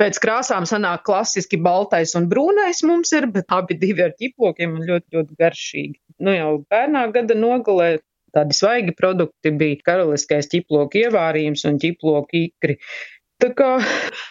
Pēc 0.00 0.20
krāsām 0.22 0.66
sanāk 0.68 1.04
klasiski 1.08 1.60
baltais 1.60 2.14
un 2.18 2.28
brūnais 2.30 2.84
mums 2.88 3.12
ir, 3.16 3.26
bet 3.32 3.50
abi 3.52 3.78
divi 3.80 4.06
ar 4.06 4.14
ķiplokiem 4.18 4.78
un 4.78 4.86
ļoti, 4.88 5.06
ļoti 5.16 5.40
garšīgi. 5.40 5.98
Nu 6.20 6.36
jau 6.36 6.52
pērnā 6.70 7.08
gada 7.14 7.36
nogalē 7.38 7.98
Tādi 8.30 8.54
svaigi 8.54 8.92
produkti 8.94 9.50
bija 9.58 9.80
karaliskais 9.88 10.46
ķiploku 10.52 11.00
ievārījums 11.00 11.64
un 11.66 11.80
ķiploku 11.82 12.44
ikri. 12.44 12.76
Tā 13.40 13.48
kā 13.56 13.68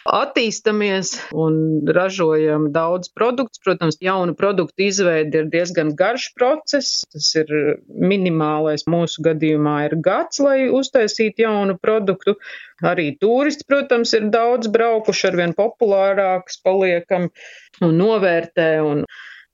attīstamies 0.06 1.16
un 1.34 1.54
ražojam 1.96 2.68
daudz 2.74 3.10
produktus, 3.10 3.58
protams, 3.64 3.98
jaunu 4.04 4.36
produktu 4.38 4.86
izveidi 4.86 5.40
ir 5.40 5.48
diezgan 5.50 5.90
garš 5.98 6.28
process. 6.38 7.02
Tas 7.10 7.30
ir 7.40 7.50
minimālais 7.90 8.86
mūsu 8.90 9.24
gadījumā 9.26 9.76
ir 9.88 9.96
gads, 10.04 10.38
lai 10.44 10.68
uztaisītu 10.80 11.42
jaunu 11.46 11.74
produktu. 11.82 12.36
Arī 12.86 13.10
turisti, 13.20 13.66
protams, 13.68 14.14
ir 14.16 14.30
daudz 14.32 14.70
braukuši, 14.72 15.26
arvien 15.32 15.56
populārāks 15.58 16.62
paliekam 16.64 17.28
un 17.82 17.98
novērtē. 17.98 18.70
Un 18.86 19.04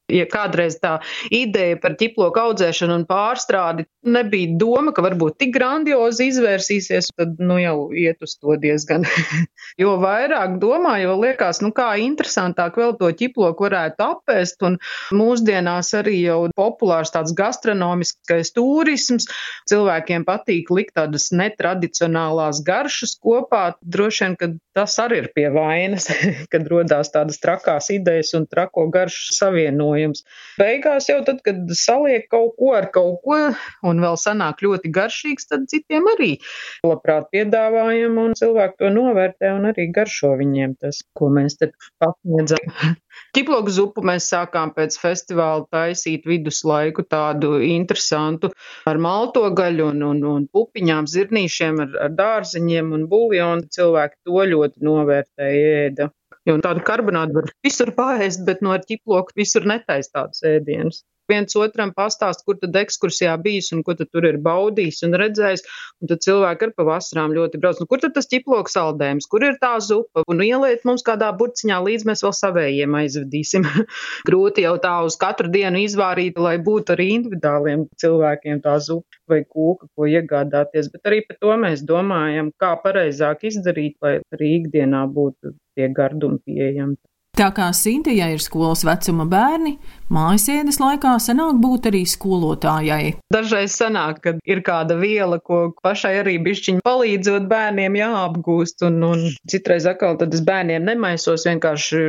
Ja 0.06 0.22
kādreiz 0.30 0.76
tā 0.78 1.00
ideja 1.34 1.74
par 1.82 1.96
ķiploku 1.98 2.38
audzēšanu 2.38 2.94
un 2.94 3.04
pārstrādi 3.08 3.88
nebija 4.06 4.52
doma, 4.54 4.92
ka 4.94 5.02
varbūt 5.02 5.34
tik 5.42 5.50
grandiozi 5.56 6.28
izvērsīsies, 6.30 7.08
tad 7.18 7.40
nu 7.42 7.56
jau 7.58 7.88
iet 7.90 8.22
uz 8.22 8.36
to 8.38 8.54
diezgan. 8.62 9.02
jo 9.82 9.96
vairāk 9.98 10.60
domā, 10.62 11.00
jo 11.02 11.16
liekas, 11.18 11.58
nu 11.64 11.72
kā 11.74 11.88
interesantāk 11.98 12.78
vēl 12.78 12.94
to 13.00 13.10
ķiploku 13.18 13.66
varētu 13.66 14.06
apēst, 14.06 14.62
un 14.68 14.78
mūsdienās 15.10 15.90
arī 15.98 16.20
jau 16.20 16.38
populārs 16.54 17.10
tāds 17.10 17.34
gastronomiskais 17.34 18.54
turisms. 18.54 19.26
Cilvēkiem 19.66 20.22
patīk 20.28 20.70
likt 20.70 20.94
tādas 21.00 21.32
netradicionālās 21.34 22.62
garšas 22.62 23.16
kopā. 23.18 23.72
Droši 23.82 24.22
vien, 24.22 24.38
ka 24.38 24.52
tas 24.78 24.94
arī 25.02 25.24
ir 25.24 25.28
pie 25.34 25.48
vainas, 25.50 26.06
kad 26.52 26.70
rodās 26.70 27.10
tādas 27.10 27.42
trakās 27.42 27.90
idejas 27.90 28.36
un 28.38 28.46
trako 28.46 28.86
garšu 28.94 29.34
savienojumi 29.34 29.95
apvienojums. 29.96 30.24
Beigās 30.60 31.08
jau 31.10 31.20
tad, 31.24 31.40
kad 31.44 31.56
saliek 31.76 32.28
kaut 32.30 32.56
ko 32.58 32.74
ar 32.76 32.90
kaut 32.92 33.20
ko 33.24 33.38
un 33.86 34.02
vēl 34.02 34.18
sanāk 34.20 34.62
ļoti 34.64 34.92
garšīgs, 34.92 35.48
tad 35.50 35.66
citiem 35.70 36.06
arī 36.14 36.36
labprāt 36.84 37.30
piedāvājam 37.32 38.18
un 38.18 38.36
cilvēki 38.36 38.80
to 38.82 38.92
novērtē 38.92 39.54
un 39.56 39.70
arī 39.72 39.88
garšo 39.92 40.36
viņiem 40.36 40.76
tas, 40.80 41.02
ko 41.16 41.30
mēs 41.32 41.58
te 41.60 41.72
pasniedzam. 42.02 42.96
Ķiploku 43.36 43.72
zupu 43.72 44.02
mēs 44.04 44.28
sākām 44.28 44.74
pēc 44.76 44.98
festivāla 45.00 45.64
taisīt 45.72 46.26
viduslaiku 46.28 47.04
tādu 47.08 47.56
interesantu 47.64 48.50
ar 48.88 49.00
malto 49.00 49.46
gaļu 49.56 49.88
un, 49.92 50.02
un, 50.10 50.20
un 50.28 50.44
pupiņām, 50.52 51.08
zirnīšiem, 51.08 51.80
ar, 51.84 51.96
ar 52.06 52.12
dārziņiem 52.16 52.92
un 52.92 53.08
buljonu. 53.08 53.68
Cilvēki 53.72 54.20
to 54.28 54.44
ļoti 54.52 54.84
novērtēja 54.84 55.74
ēda. 55.86 56.10
Jo 56.46 56.56
tādu 56.62 56.84
karbonātu 56.86 57.34
var 57.40 57.50
visur 57.66 57.90
pārēst, 57.96 58.44
bet 58.46 58.62
no 58.62 58.70
ar 58.76 58.84
ķiploku 58.86 59.34
visur 59.40 59.66
netaist 59.66 60.12
tādus 60.14 60.44
ēdienus. 60.46 61.02
Viens 61.30 61.56
otram 61.58 61.90
pastāst, 61.96 62.44
kur 62.46 62.58
tad 62.60 62.76
ekskursijā 62.78 63.32
bijis 63.42 63.72
un 63.74 63.82
ko 63.86 63.96
tad 63.98 64.12
tur 64.14 64.26
ir 64.28 64.38
baudījis 64.42 65.02
un 65.08 65.16
redzējis. 65.18 65.64
Un 66.02 66.10
tad 66.10 66.22
cilvēki 66.26 66.68
ar 66.68 66.72
pavasarām 66.76 67.34
ļoti 67.34 67.60
brauc. 67.62 67.80
Nu, 67.82 67.88
kur 67.90 68.02
tad 68.02 68.14
tas 68.14 68.28
ķiploku 68.30 68.70
saldējums, 68.70 69.26
kur 69.32 69.46
ir 69.46 69.56
tā 69.62 69.72
zupa? 69.82 70.22
Un 70.30 70.42
ieliet 70.44 70.84
mums 70.88 71.02
kādā 71.06 71.32
burciņā 71.40 71.80
līdz 71.86 72.06
mēs 72.10 72.22
vēl 72.26 72.34
savējiem 72.40 72.94
aizvedīsim. 73.00 73.66
Grūti 74.28 74.66
jau 74.66 74.76
tā 74.82 74.94
uz 75.08 75.18
katru 75.20 75.50
dienu 75.52 75.82
izvārīt, 75.82 76.38
lai 76.38 76.56
būtu 76.68 76.94
arī 76.94 77.08
individuāliem 77.16 77.86
cilvēkiem 78.02 78.62
tā 78.62 78.76
zupa 78.86 79.22
vai 79.32 79.42
kūka, 79.42 79.90
ko 79.96 80.06
iegādāties. 80.10 80.92
Bet 80.94 81.10
arī 81.10 81.22
par 81.26 81.40
to 81.42 81.58
mēs 81.66 81.82
domājam, 81.88 82.52
kā 82.62 82.76
pareizāk 82.84 83.46
izdarīt, 83.50 83.98
lai 84.04 84.18
arī 84.36 84.54
ikdienā 84.60 85.02
būtu 85.10 85.56
tie 85.76 85.90
gardumi 85.96 86.38
pieejami. 86.46 86.96
Tā 87.36 87.50
kā 87.52 87.66
Sintijai 87.76 88.30
ir 88.32 88.40
skolas 88.40 88.80
vecuma 88.88 89.26
bērni, 89.28 89.74
mājasēdes 90.16 90.78
laikā 90.80 91.10
sanāk 91.20 91.58
būt 91.60 91.88
arī 91.90 91.98
skolotājai. 92.08 93.10
Dažreiz 93.34 93.74
sanāk, 93.76 94.22
ka 94.24 94.32
ir 94.48 94.62
kāda 94.64 94.96
viela, 94.96 95.36
ko 95.44 95.58
pašai 95.84 96.14
arī 96.22 96.38
bišķiņi 96.46 96.80
palīdzot 96.86 97.44
bērniem 97.50 97.98
jāapgūst, 98.00 98.86
un, 98.88 98.96
un 99.04 99.26
citreiz 99.52 99.84
atkal 99.90 100.16
tad 100.22 100.32
es 100.32 100.40
bērniem 100.48 100.88
nemaisos, 100.88 101.44
vienkārši 101.50 102.00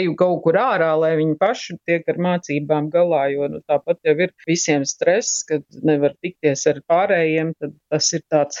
eju 0.00 0.16
kaut 0.18 0.42
kur 0.48 0.58
ārā, 0.58 0.90
lai 1.04 1.12
viņi 1.22 1.38
paši 1.38 1.78
tiek 1.86 2.10
ar 2.10 2.18
mācībām 2.26 2.90
galā, 2.90 3.28
jo 3.36 3.52
nu, 3.54 3.62
tāpat 3.70 4.02
jau 4.10 4.16
ir 4.26 4.34
visiem 4.50 4.82
stress, 4.90 5.46
kad 5.46 5.62
nevar 5.86 6.18
tikties 6.18 6.66
ar 6.74 6.82
pārējiem, 6.90 7.54
tad 7.62 7.78
tas 7.94 8.10
ir 8.18 8.26
tāds 8.26 8.58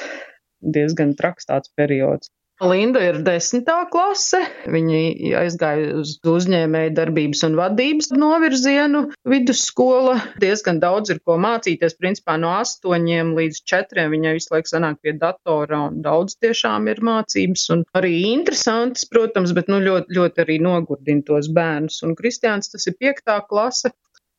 diezgan 0.62 1.18
traks 1.18 1.50
tāds 1.50 1.74
periods. 1.74 2.30
Linda 2.62 3.00
ir 3.02 3.16
desmitā 3.26 3.80
klase. 3.90 4.38
Viņa 4.70 4.98
aizgāja 5.40 5.96
uz 5.98 6.12
uzņēmēju 6.22 6.92
darbības 6.94 7.42
un 7.48 7.56
vadības 7.58 8.12
novirzienu 8.14 9.00
vidusskola. 9.26 10.14
Diezgan 10.42 10.78
daudz 10.82 11.10
ir 11.10 11.18
ko 11.26 11.34
mācīties. 11.42 11.96
Principā 11.98 12.36
no 12.38 12.52
astoņiem 12.60 13.34
līdz 13.34 13.58
četriem 13.66 14.14
viņai 14.14 14.36
visu 14.38 14.54
laiku 14.54 14.70
sanāk 14.70 15.00
pie 15.02 15.16
datora 15.18 15.82
un 15.88 15.98
daudz 16.06 16.38
tiešām 16.38 16.86
ir 16.92 17.02
mācības 17.02 17.66
un 17.74 17.84
arī 17.98 18.14
interesantas, 18.30 19.08
protams, 19.10 19.50
bet 19.56 19.72
nu 19.72 19.82
ļoti, 19.82 20.14
ļoti 20.14 20.46
arī 20.46 20.60
nogurdina 20.62 21.26
tos 21.26 21.50
bērnus. 21.50 22.04
Un 22.06 22.14
Kristiāns 22.14 22.70
tas 22.70 22.86
ir 22.86 22.94
piektā 23.02 23.40
klase. 23.50 23.90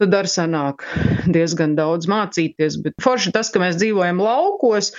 Tad 0.02 0.16
arī 0.18 0.32
sanāk 0.32 0.86
diezgan 1.36 1.76
daudz 1.78 2.10
mācīties. 2.12 2.78
Bet 2.84 2.98
forši 3.04 3.34
tas, 3.36 3.52
ka 3.54 3.62
mēs 3.64 3.80
dzīvojam 3.80 4.22
laukos, 4.24 4.92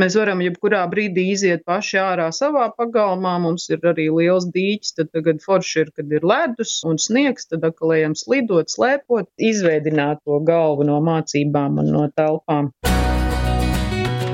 mēs 0.00 0.16
varam 0.18 0.42
jebkurā 0.44 0.84
brīdī 0.90 1.26
iziet 1.34 1.64
paši 1.68 2.00
ārā 2.02 2.30
savā 2.36 2.68
pagalmā. 2.78 3.36
Mums 3.44 3.68
ir 3.72 3.84
arī 3.90 4.08
liels 4.14 4.48
dīķis, 4.54 4.96
tad 4.98 5.12
tagad 5.16 5.42
forši 5.44 5.84
ir, 5.84 5.92
kad 5.96 6.12
ir 6.14 6.26
ledus 6.26 6.78
un 6.88 7.00
sniegs, 7.02 7.48
tad 7.50 7.66
atkal 7.66 7.96
ejam 7.98 8.16
slidot, 8.18 8.72
slēpot, 8.72 9.30
izveidināt 9.38 10.24
to 10.24 10.40
galvu 10.46 10.86
no 10.88 11.00
mācībām 11.04 11.80
un 11.84 11.94
no 11.94 12.08
telpām. 12.16 12.72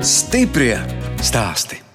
Stiprie 0.01 0.77
stāsti! 1.21 1.90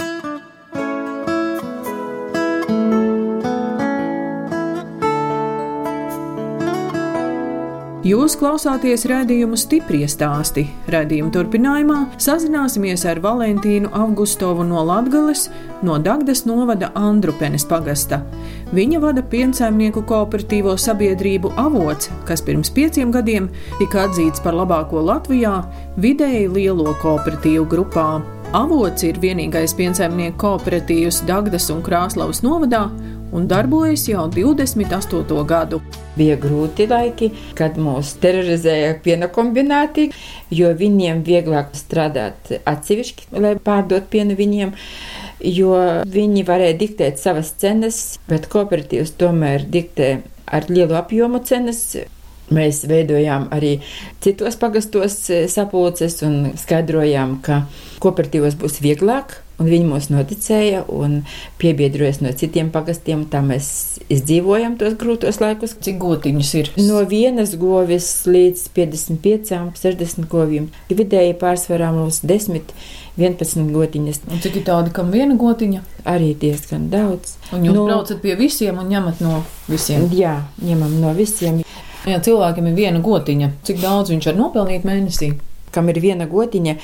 Jūs 8.07 8.37
klausāties 8.39 9.03
redzējumu 9.11 9.57
stipri 9.59 10.05
stāstī. 10.07 10.63
Redzējuma 10.93 11.33
turpinājumā 11.35 11.97
sazināsimies 12.23 13.03
ar 13.11 13.19
Valentīnu 13.25 13.91
Augustovu 13.99 14.63
no 14.69 14.85
Latgales, 14.87 15.49
no 15.83 15.97
Dagdas 15.99 16.45
novada 16.47 16.93
Andrupenes 16.95 17.65
pagasta. 17.67 18.21
Viņa 18.77 19.01
vada 19.03 19.25
piensaimnieku 19.27 20.05
kooperatīvo 20.07 20.77
sabiedrību 20.79 21.57
Avots, 21.59 22.13
kas 22.29 22.45
pirms 22.47 22.71
pieciem 22.77 23.11
gadiem 23.11 23.51
tika 23.81 24.05
atzīts 24.07 24.45
par 24.45 24.55
labāko 24.55 25.03
Latvijā 25.03 25.57
vidēji 25.99 26.47
lielo 26.53 26.95
kooperatīvu 27.03 27.67
grupā. 27.75 28.09
Avots 28.55 29.03
ir 29.03 29.19
vienīgais 29.19 29.75
piensaimnieku 29.75 30.39
kooperatīvs 30.45 31.25
Dagdas 31.27 31.67
un 31.75 31.83
Krāslavas 31.83 32.45
novadā 32.47 32.87
un 33.33 33.47
darbojas 33.49 34.07
jau 34.09 34.27
28. 34.31 35.45
gadu. 35.47 35.81
Bija 36.17 36.37
grūti 36.41 36.87
laiki, 36.89 37.31
kad 37.59 37.77
mūs 37.77 38.15
terorizēja 38.23 38.95
piena 39.05 39.29
kombināti, 39.29 40.09
jo 40.51 40.71
viņiem 40.73 41.21
vieglāk 41.27 41.75
strādāt 41.77 42.55
atsevišķi, 42.65 43.29
lai 43.37 43.57
pārdot 43.61 44.09
pienu 44.13 44.37
viņiem. 44.39 44.73
Jo 45.45 45.77
viņi 46.09 46.45
varēja 46.49 46.79
diktēt 46.81 47.21
savas 47.21 47.53
cenas, 47.61 48.19
bet 48.31 48.49
kooperatīvs 48.53 49.13
tomēr 49.21 49.67
diktē 49.69 50.23
ar 50.47 50.71
lielu 50.73 50.97
apjomu 50.97 51.43
cenas. 51.45 51.83
Mēs 52.47 52.85
veidojām 52.87 53.49
arī 53.53 53.81
citos 54.23 54.57
pagastos 54.57 55.19
sapulces 55.51 56.21
un 56.23 56.53
skaidrojām, 56.57 57.41
ka 57.43 57.65
kooperatīvos 58.01 58.55
būs 58.61 58.79
vieglāk 58.85 59.41
Un 59.57 59.71
viņi 59.71 59.87
mums 59.89 60.11
noticēja 60.13 60.83
un 60.93 61.23
piebiedrojas 61.61 62.19
no 62.21 62.33
citiem 62.37 62.69
pagastiem. 62.75 63.23
Tā 63.33 63.41
mēs 63.45 63.69
izdzīvojam 64.13 64.77
tos 64.81 64.99
grūtos 65.01 65.41
laikus. 65.41 65.73
Cik 65.81 65.97
gotiņas 66.03 66.51
ir? 66.61 66.71
No 66.83 67.01
vienas 67.09 67.55
govis 67.57 68.11
līdz 68.29 68.67
55, 68.77 69.55
60 69.81 70.29
goviem. 70.33 70.69
Vidēji 70.93 71.39
pārsvarā 71.41 71.89
mums 71.97 72.21
10, 72.21 72.75
11 73.17 73.73
gotiņas. 73.73 74.23
Un 74.29 74.45
cik 74.45 74.61
ir 74.61 74.69
tādi, 74.69 74.93
kam 74.97 75.09
viena 75.15 75.39
gotiņa? 75.41 75.83
Arī 76.05 76.35
diezgan 76.37 76.91
daudz. 76.93 77.39
Un 77.57 77.65
jūs 77.65 77.79
no, 77.79 77.89
braucat 77.89 78.21
pie 78.21 78.37
visiem 78.37 78.77
un 78.83 78.93
ņemat 78.93 79.25
no 79.25 79.41
visiem? 79.71 80.05
Jā, 80.13 80.37
ņemam 80.61 81.01
no 81.01 81.17
visiem. 81.17 81.63
Ja 82.07 82.21
cilvēkam 82.23 82.69
ir 82.69 82.77
viena 82.77 83.01
gotiņa, 83.03 83.55
cik 83.67 83.81
daudz 83.83 84.13
viņš 84.13 84.29
var 84.29 84.37
nopelnīt 84.39 84.85
mēnesī? 84.87 85.33
Kam 85.75 85.89
ir 85.91 85.99
viena 86.05 86.29
gotiņa? 86.31 86.77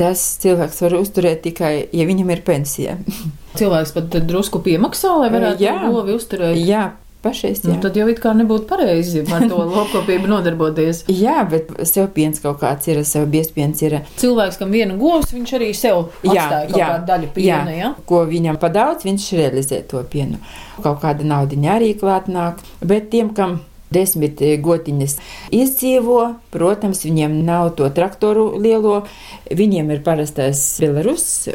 Tas 0.00 0.22
cilvēks 0.42 0.82
var 0.86 0.98
uzturēt 0.98 1.44
tikai, 1.46 1.72
ja 1.94 2.08
viņam 2.08 2.34
ir 2.34 2.44
pensija. 2.46 2.98
cilvēks 3.58 3.94
pat 3.96 4.20
drusku 4.26 4.62
piemaksā, 4.64 5.14
lai 5.22 5.32
varētu 5.34 5.64
jā, 5.64 5.78
lovi 5.88 6.14
uzturēt. 6.16 6.58
Jā, 6.58 6.90
pašais. 7.24 7.62
Nu, 7.64 7.76
tad 7.82 7.96
jau 7.96 8.06
it 8.12 8.20
kā 8.22 8.34
nebūtu 8.36 8.68
pareizi 8.68 9.24
ar 9.24 9.46
to 9.48 9.60
lopkopību 9.76 10.28
nodarboties. 10.30 11.04
jā, 11.08 11.40
bet 11.50 11.70
sev 11.88 12.10
piens 12.16 12.42
kaut 12.44 12.60
kāds 12.62 12.90
ir, 12.90 13.00
sev 13.08 13.28
biespiens 13.32 13.80
ir. 13.86 14.00
Cilvēks, 14.20 14.60
kam 14.60 14.74
viena 14.74 14.96
govs, 15.00 15.32
viņš 15.34 15.54
arī 15.58 15.70
sev 15.78 16.10
jā, 16.26 16.48
jā, 16.74 16.90
daļu 17.08 17.30
piena, 17.36 17.72
jā, 17.72 17.80
ja? 17.80 17.92
ko 18.08 18.24
viņam 18.28 18.60
padaudz, 18.62 19.06
viņš 19.08 19.28
realizē 19.40 19.84
to 19.88 20.02
pienu. 20.10 20.40
Kaut 20.84 21.00
kāda 21.04 21.26
naudiņa 21.26 21.78
arī 21.78 21.94
klāt 21.98 22.28
nāk, 22.32 22.60
bet 22.84 23.08
tiem, 23.14 23.32
kam 23.36 23.62
desmit 23.94 24.42
eh, 24.42 24.56
gotiņas 24.62 25.16
izdzīvo. 25.54 26.20
Protams, 26.54 27.04
viņiem 27.06 27.40
nav 27.46 27.74
to 27.78 27.88
traktoru 27.94 28.50
lielo, 28.60 29.04
viņiem 29.50 29.94
ir 29.94 30.04
parastais 30.06 30.62
Belarus. 30.82 31.48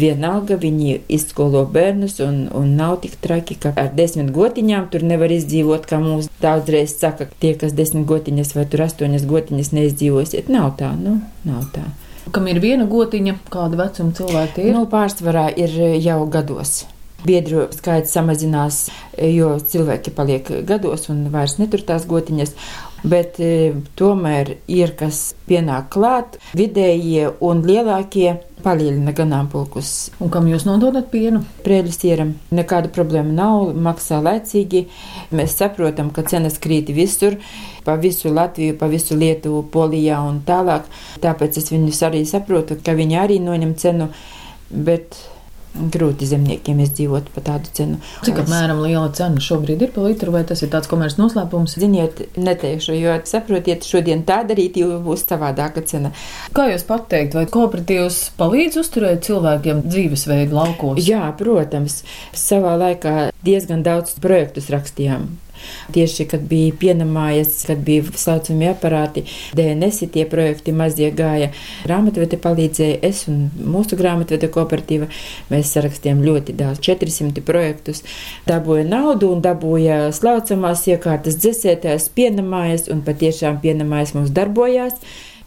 Vienalga 0.00 0.56
viņi 0.56 0.94
izskolo 1.12 1.66
bērnus, 1.68 2.14
un, 2.24 2.46
un 2.56 2.70
nav 2.78 3.02
tik 3.02 3.18
traki, 3.20 3.58
ka 3.60 3.74
ar 3.76 3.90
desmit 3.92 4.30
gotiņām 4.32 4.86
tur 4.92 5.04
nevar 5.04 5.32
izdzīvot, 5.34 5.84
kā 5.88 5.98
mums 6.00 6.30
daudzreiz 6.40 6.94
saka, 6.96 7.26
tie, 7.42 7.52
kas 7.60 7.74
desmit 7.76 8.06
gotiņas 8.08 8.54
vai 8.56 8.64
tur 8.72 8.86
astoņas 8.86 9.26
gotiņas 9.28 9.74
neizdzīvosiet. 9.76 10.48
Nav 10.48 10.72
tā, 10.80 10.94
nu, 10.96 11.18
nav 11.44 11.66
tā. 11.74 11.84
Kam 12.32 12.48
ir 12.48 12.62
viena 12.62 12.86
gotiņa, 12.88 13.36
kāda 13.52 13.82
vecuma 13.82 14.16
cilvēki 14.16 14.64
ir? 14.70 14.72
Nu, 14.78 14.86
pārsvarā 14.88 15.50
ir 15.52 15.76
jau 16.00 16.22
gados. 16.32 16.86
Biedru 17.26 17.66
skaits 17.74 18.14
samazinās, 18.16 18.86
jo 19.20 19.54
cilvēki 19.60 20.12
paliek 20.16 20.52
gados 20.68 21.10
un 21.12 21.26
vairs 21.32 21.58
netur 21.60 21.84
tās 21.86 22.06
gotiņas. 22.08 22.54
Bet 23.00 23.38
e, 23.40 23.72
tomēr 23.96 24.58
ir 24.68 24.92
kas 24.98 25.30
pienāk 25.48 25.88
klāt, 25.94 26.36
vidējie 26.56 27.30
un 27.40 27.62
lielākie 27.64 28.34
palielina 28.60 29.14
ganāmpulkus. 29.16 30.10
Un 30.20 30.28
kam 30.32 30.48
jūs 30.50 30.66
nododat 30.68 31.08
pienu? 31.12 31.40
Prēļusieram 31.64 32.34
nekāda 32.56 32.92
problēma 32.92 33.32
nav, 33.32 33.72
maksā 33.72 34.20
laicīgi. 34.24 34.84
Mēs 35.32 35.56
saprotam, 35.60 36.12
ka 36.12 36.26
cenas 36.28 36.60
krīt 36.60 36.92
visur, 36.92 37.38
pa 37.86 37.96
visu 38.00 38.32
Latviju, 38.34 38.76
pa 38.80 38.90
visu 38.92 39.16
Lietuvu, 39.16 39.64
Polijā 39.72 40.20
un 40.28 40.42
tālāk. 40.46 40.88
Tāpēc 41.24 41.60
es 41.60 41.72
viņus 41.72 42.04
arī 42.10 42.24
saprotu, 42.28 42.76
ka 42.84 42.96
viņi 42.98 43.20
arī 43.24 43.40
noņem 43.44 43.76
cenu, 43.80 44.10
bet 44.70 45.16
grūti 45.74 46.26
zemniekiem 46.28 46.80
izdzīvot 46.84 47.30
par 47.34 47.44
tādu 47.46 47.72
cenu. 47.76 47.98
Cik 48.26 48.40
apmēram 48.42 48.82
liela 48.82 49.08
cena 49.16 49.42
šobrīd 49.42 49.84
ir 49.86 49.92
par 49.94 50.08
litru, 50.08 50.34
vai 50.34 50.42
tas 50.48 50.62
ir 50.64 50.72
tāds 50.72 50.90
komerces 50.90 51.20
noslēpums? 51.20 51.76
Ziniet, 51.80 52.22
neteikšu, 52.36 52.96
jo 52.98 53.16
saprotiet, 53.30 53.86
šodien 53.86 54.24
tā 54.28 54.40
darīt, 54.48 54.80
jo 54.80 54.98
būs 55.04 55.26
savādāka 55.28 55.84
cena. 55.86 56.12
Kā 56.56 56.68
jūs 56.72 56.86
pateikt, 56.88 57.36
vai 57.38 57.46
kooperatīvs 57.50 58.22
palīdz 58.40 58.80
uzturēt 58.82 59.28
cilvēkiem 59.28 59.84
dzīvesveidu 59.86 60.58
laukos? 60.58 61.04
Jā, 61.06 61.28
protams. 61.38 62.02
Savā 62.36 62.74
laikā 62.80 63.30
diezgan 63.46 63.86
daudz 63.86 64.18
projektus 64.22 64.70
rakstījām 64.74 65.30
Tieši, 65.94 66.26
kad 66.30 66.44
bija 66.50 66.74
pienamājas, 66.80 67.64
kad 67.68 67.82
bija 67.86 68.04
saucamie 68.18 68.70
aparāti, 68.72 69.24
DNS 69.56 70.10
tie 70.14 70.26
projekti 70.30 70.74
mazie 70.76 71.10
gāja. 71.16 71.50
Grāmatvede 71.86 72.38
palīdzēja 72.40 73.00
es 73.06 73.24
un 73.30 73.48
mūsu 73.58 73.98
grāmatvede 74.00 74.50
kooperatīva. 74.52 75.10
Mēs 75.50 75.72
sarakstījām 75.76 76.22
ļoti 76.26 76.54
daudz, 76.58 76.82
400 76.86 77.44
projektus. 77.46 78.04
Dabūja 78.48 78.86
naudu 78.88 79.32
un 79.34 79.42
dabūja 79.44 80.02
slaucamās 80.16 80.86
iekārtas 80.90 81.40
dzesētājs, 81.40 82.10
pienamājas 82.16 82.88
un 82.92 83.04
patiešām 83.06 83.60
pienamājas 83.64 84.14
mums 84.18 84.32
darbojās 84.36 84.98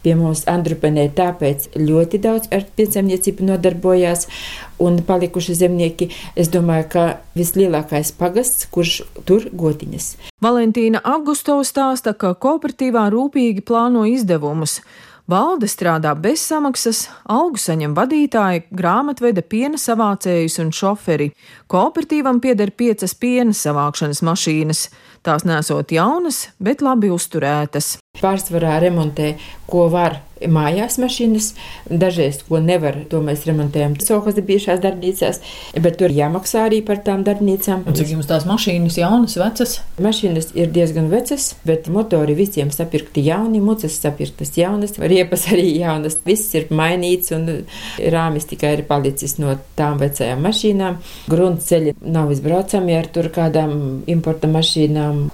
pie 0.04 0.14
mums 0.18 0.44
Andrupenē, 0.50 1.08
tāpēc 1.16 1.70
ļoti 1.80 2.20
daudz 2.24 2.50
ar 2.54 2.66
piensaimniecību 2.76 3.48
nodarbojās 3.48 4.28
un 4.84 5.00
palikuši 5.06 5.56
zemnieki. 5.62 6.10
Es 6.36 6.52
domāju, 6.52 6.90
ka 6.92 7.06
vislielākais 7.38 8.12
pagasts, 8.18 8.68
kurš 8.74 9.00
tur 9.24 9.48
gotiņas. 9.52 10.12
Valentīna 10.44 11.00
Augustova 11.16 11.64
stāsta, 11.66 12.12
ka 12.12 12.34
kooperatīvā 12.36 13.08
rūpīgi 13.14 13.64
plāno 13.66 14.04
izdevumus. 14.10 14.80
Valde 15.24 15.64
strādā 15.72 16.10
bez 16.20 16.42
samaksas, 16.44 17.06
algu 17.32 17.56
saņem 17.56 17.94
vadītāji, 17.96 18.66
grāmatvede, 18.76 19.40
piena 19.48 19.80
savācējus 19.80 20.58
un 20.60 20.68
šoferi. 20.76 21.30
Kooperatīvam 21.72 22.42
pieder 22.44 22.74
piecas 22.76 23.16
piena 23.16 23.56
savākšanas 23.56 24.20
mašīnas. 24.20 24.90
Tās 25.24 25.48
nesot 25.48 25.96
jaunas, 25.96 26.50
bet 26.60 26.84
labi 26.84 27.08
uzturētas. 27.08 27.94
Pārsvarā 28.20 28.76
remontē, 28.78 29.34
ko 29.66 29.88
var 29.90 30.20
mājās 30.50 30.98
mašīnas, 31.02 31.48
dažreiz, 31.90 32.40
ko 32.46 32.60
nevar, 32.62 32.96
to 33.10 33.20
mēs 33.24 33.44
remontējam 33.48 33.96
Sohas 34.02 34.36
bijušās 34.38 34.80
darbnīcās, 34.82 35.40
bet 35.82 35.98
tur 36.00 36.14
jāmaksā 36.14 36.64
arī 36.68 36.80
par 36.86 37.00
tām 37.06 37.24
darbnīcām. 37.26 37.84
Un 37.88 37.96
cik 37.98 38.12
jums 38.14 38.28
tās 38.30 38.46
mašīnas 38.48 38.98
jaunas, 39.00 39.36
vecas? 39.40 39.76
Mašīnas 40.04 40.52
ir 40.58 40.70
diezgan 40.74 41.08
vecas, 41.12 41.52
bet 41.66 41.88
motori 41.92 42.36
visiem 42.38 42.70
sapirkti 42.74 43.24
jauni, 43.26 43.62
mucas 43.64 43.96
sapirktas 44.00 44.54
jaunas, 44.58 44.94
riepas 44.98 45.48
arī 45.54 45.70
jaunas, 45.80 46.18
viss 46.26 46.54
ir 46.58 46.68
mainīts 46.70 47.34
un 47.34 47.48
rāmis 48.14 48.46
tikai 48.50 48.76
ir 48.78 48.84
palicis 48.90 49.38
no 49.42 49.56
tām 49.78 49.98
vecajām 50.02 50.44
mašīnām. 50.44 51.00
Gruntceļi 51.30 51.96
nav 52.14 52.30
izbraucami 52.34 52.98
ar 52.98 53.10
tur 53.14 53.32
kādām 53.34 54.04
importa 54.10 54.50
mašīnām. 54.50 55.26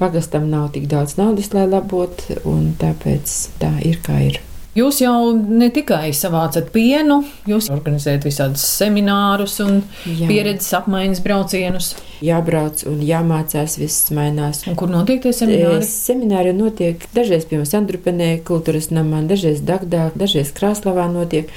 Pagastam 0.00 0.48
nav 0.48 0.70
tik 0.76 0.88
daudz 0.88 1.18
naudas, 1.20 1.52
lai 1.52 1.66
labotu, 1.68 2.40
un 2.48 2.70
tāpēc 2.80 3.34
tā 3.60 3.74
ir 3.84 4.00
kā 4.04 4.22
ir. 4.30 4.40
Jūs 4.70 5.00
jau 5.02 5.32
ne 5.34 5.66
tikai 5.74 6.12
savācat 6.14 6.68
pienu, 6.70 7.16
jūs 7.50 7.66
organizējat 7.74 8.22
visādus 8.22 8.62
seminārus 8.78 9.56
un 9.64 9.80
Jā. 10.06 10.28
pieredzes 10.30 10.70
apmaiņas 10.78 11.22
braucienus. 11.24 11.88
Jābrauc 12.22 12.84
un 12.86 13.00
jāmācās, 13.02 13.74
viss 13.80 14.12
mainās. 14.14 14.62
Un 14.70 14.78
kur 14.78 14.92
notiek 14.92 15.24
tie 15.24 15.32
semināri? 15.34 15.82
Semināri 15.88 16.52
notiek 16.54 17.02
dažreiz 17.16 17.48
pie 17.50 17.58
mums 17.58 17.74
Andrupenē, 17.74 18.30
kultūras 18.46 18.92
namā, 18.94 19.24
dažreiz 19.26 19.58
Dagdā, 19.66 20.12
dažreiz 20.14 20.54
Krāslavā 20.54 21.08
notiek. 21.10 21.50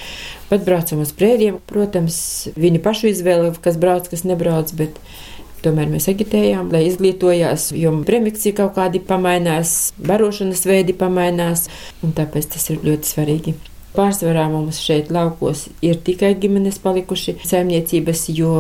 Pat 0.50 0.66
braucam 0.66 1.06
uz 1.06 1.14
prēriem, 1.14 1.62
protams, 1.70 2.18
viņa 2.58 2.82
pašu 2.82 3.14
izvēle, 3.14 3.54
kas 3.62 3.78
brauc, 3.78 4.10
kas 4.10 4.26
nebrauc, 4.26 4.74
bet 4.80 4.98
Tomēr 5.64 5.88
mēs 5.88 6.10
agitējām, 6.12 6.72
lai 6.74 6.82
izglītojās, 6.90 7.70
jo 7.80 7.94
premiksija 8.04 8.58
kaut 8.58 8.74
kādi 8.76 9.00
pamainās, 9.00 9.94
barošanas 9.96 10.66
veidi 10.68 10.96
pamainās, 10.98 11.70
un 12.04 12.12
tāpēc 12.18 12.50
tas 12.58 12.68
ir 12.74 12.84
ļoti 12.84 13.14
svarīgi. 13.14 13.54
Pārsvarā 13.94 14.48
mums 14.50 14.80
šeit 14.82 15.12
laukos 15.14 15.68
ir 15.86 16.00
tikai 16.02 16.32
ģimenes 16.42 16.80
palikuši 16.82 17.36
saimniecības, 17.46 18.24
jo 18.34 18.54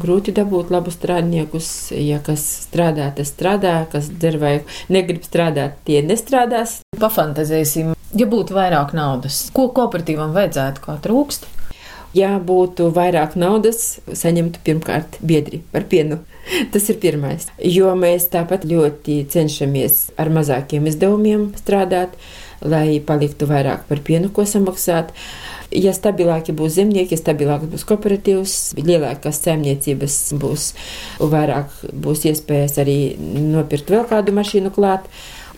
grūti 0.00 0.32
dabūt 0.34 0.72
labu 0.72 0.90
strādniekus. 0.94 1.68
Ja 1.92 2.22
kas 2.24 2.46
strādā, 2.64 3.10
tas 3.14 3.30
strādā, 3.34 3.76
kas 3.92 4.08
der 4.08 4.40
vai 4.40 4.54
negrib 4.88 5.26
strādāt, 5.28 5.76
tie 5.84 6.00
nestrādās. 6.02 6.78
Pafantazēsim, 6.96 7.92
ja 8.16 8.30
būtu 8.30 8.56
vairāk 8.56 8.96
naudas, 8.96 9.44
ko 9.52 9.68
kooperatīvam 9.76 10.32
vajadzētu, 10.34 10.86
kā 10.88 10.96
trūkst? 11.04 11.53
Ja 12.14 12.36
būtu 12.38 12.88
vairāk 12.94 13.34
naudas, 13.40 13.98
saņemtu 14.06 14.62
pirmkārt 14.66 15.18
biedri 15.20 15.62
par 15.72 15.86
pienu. 15.90 16.20
Tas 16.72 16.88
ir 16.92 17.00
pirmais. 17.02 17.48
Jo 17.58 17.94
mēs 17.98 18.28
tāpat 18.32 18.66
ļoti 18.68 19.22
cenšamies 19.32 20.14
ar 20.20 20.30
mazākiem 20.32 20.88
izdevumiem 20.90 21.50
strādāt, 21.58 22.16
lai 22.64 23.00
paliktu 23.04 23.48
vairāk 23.50 23.84
par 23.88 24.00
pienu, 24.04 24.30
ko 24.32 24.46
samaksāt. 24.48 25.12
Ja 25.74 25.90
stabilāki 25.96 26.54
būs 26.54 26.76
zemnieki, 26.76 27.16
stabilāks 27.18 27.66
būs 27.72 27.86
kooperatīvs, 27.88 28.58
lielākas 28.78 29.40
saimniecības 29.42 30.18
būs, 30.38 30.68
vairāk 31.18 31.72
būs 32.04 32.28
iespējas 32.30 32.78
arī 32.84 32.98
nopirkt 33.18 33.90
vēl 33.90 34.04
kādu 34.12 34.36
mašīnu 34.36 34.70
klāt 34.76 35.08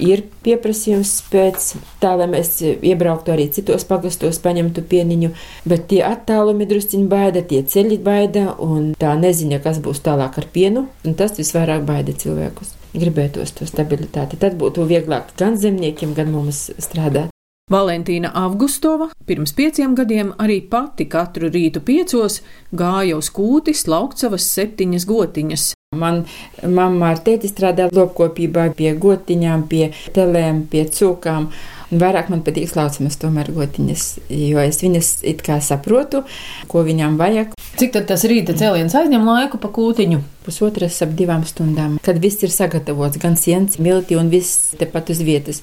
ir 0.02 0.24
pieprasījums 0.44 1.12
pēc 1.32 1.68
tā, 2.02 2.14
lai 2.18 2.28
mēs 2.30 2.58
iebrauktu 2.62 3.34
arī 3.34 3.48
citos 3.52 3.86
pagastos, 3.88 4.40
paņemtu 4.44 4.84
pieniņu, 4.90 5.32
bet 5.68 5.86
tie 5.92 6.02
attālumi 6.06 6.68
drusciņi 6.68 7.06
baida, 7.10 7.42
tie 7.42 7.62
ceļi 7.62 8.00
baida, 8.02 8.48
un 8.62 8.92
tā 8.98 9.14
neziņa, 9.20 9.60
kas 9.64 9.80
būs 9.84 10.02
tālāk 10.06 10.40
ar 10.40 10.50
pienu, 10.52 10.86
un 11.04 11.16
tas 11.18 11.36
visvairāk 11.38 11.86
baida 11.88 12.16
cilvēkus. 12.16 12.74
Gribētos 12.96 13.52
to 13.56 13.68
stabilitāti. 13.68 14.38
Tad 14.40 14.56
būtu 14.60 14.86
vieglāk 14.88 15.34
gan 15.36 15.58
zemniekiem, 15.60 16.14
gan 16.16 16.32
mums 16.32 16.70
strādāt. 16.80 17.32
Valentīna 17.66 18.30
Avgustova 18.38 19.08
pirms 19.26 19.50
pieciem 19.58 19.96
gadiem 19.98 20.28
arī 20.38 20.60
pati 20.70 21.08
katru 21.10 21.50
rītu 21.50 21.82
piecos 21.82 22.38
gāja 22.70 23.18
uz 23.18 23.32
kūti 23.34 23.74
slaukt 23.74 24.22
savas 24.22 24.46
septiņas 24.54 25.06
gotiņas. 25.10 25.64
Man 25.96 26.24
mamma 26.62 27.12
ar 27.14 27.22
tēti 27.26 27.50
strādā 27.50 27.88
lopkopībā 27.92 28.68
pie 28.76 28.92
gotiņām, 29.00 29.66
pie 29.70 29.90
telēm, 30.16 30.66
pie 30.70 30.86
cūkām. 30.92 31.50
Un 31.92 32.02
vairāk 32.02 32.30
man 32.32 32.42
patīk 32.46 32.70
slaucamas 32.70 33.18
tomēr 33.22 33.52
gotiņas, 33.54 34.06
jo 34.32 34.62
es 34.62 34.80
viņas 34.82 35.10
it 35.28 35.44
kā 35.46 35.60
saprotu, 35.62 36.24
ko 36.70 36.82
viņām 36.86 37.18
vajag. 37.20 37.52
Cik 37.76 37.92
tad 37.92 38.08
tas 38.08 38.24
rīta 38.26 38.56
cēliens 38.56 38.96
aizņem 38.96 39.26
laiku 39.28 39.60
pa 39.60 39.70
kūtiņu? 39.74 40.22
Pusotras 40.46 40.98
ap 41.04 41.12
divām 41.18 41.44
stundām, 41.46 41.98
kad 42.02 42.18
viss 42.22 42.42
ir 42.46 42.54
sagatavots, 42.54 43.20
gan 43.22 43.36
siens, 43.38 43.78
milti 43.82 44.18
un 44.18 44.30
viss 44.32 44.74
tepat 44.80 45.12
uz 45.14 45.22
vietas 45.26 45.62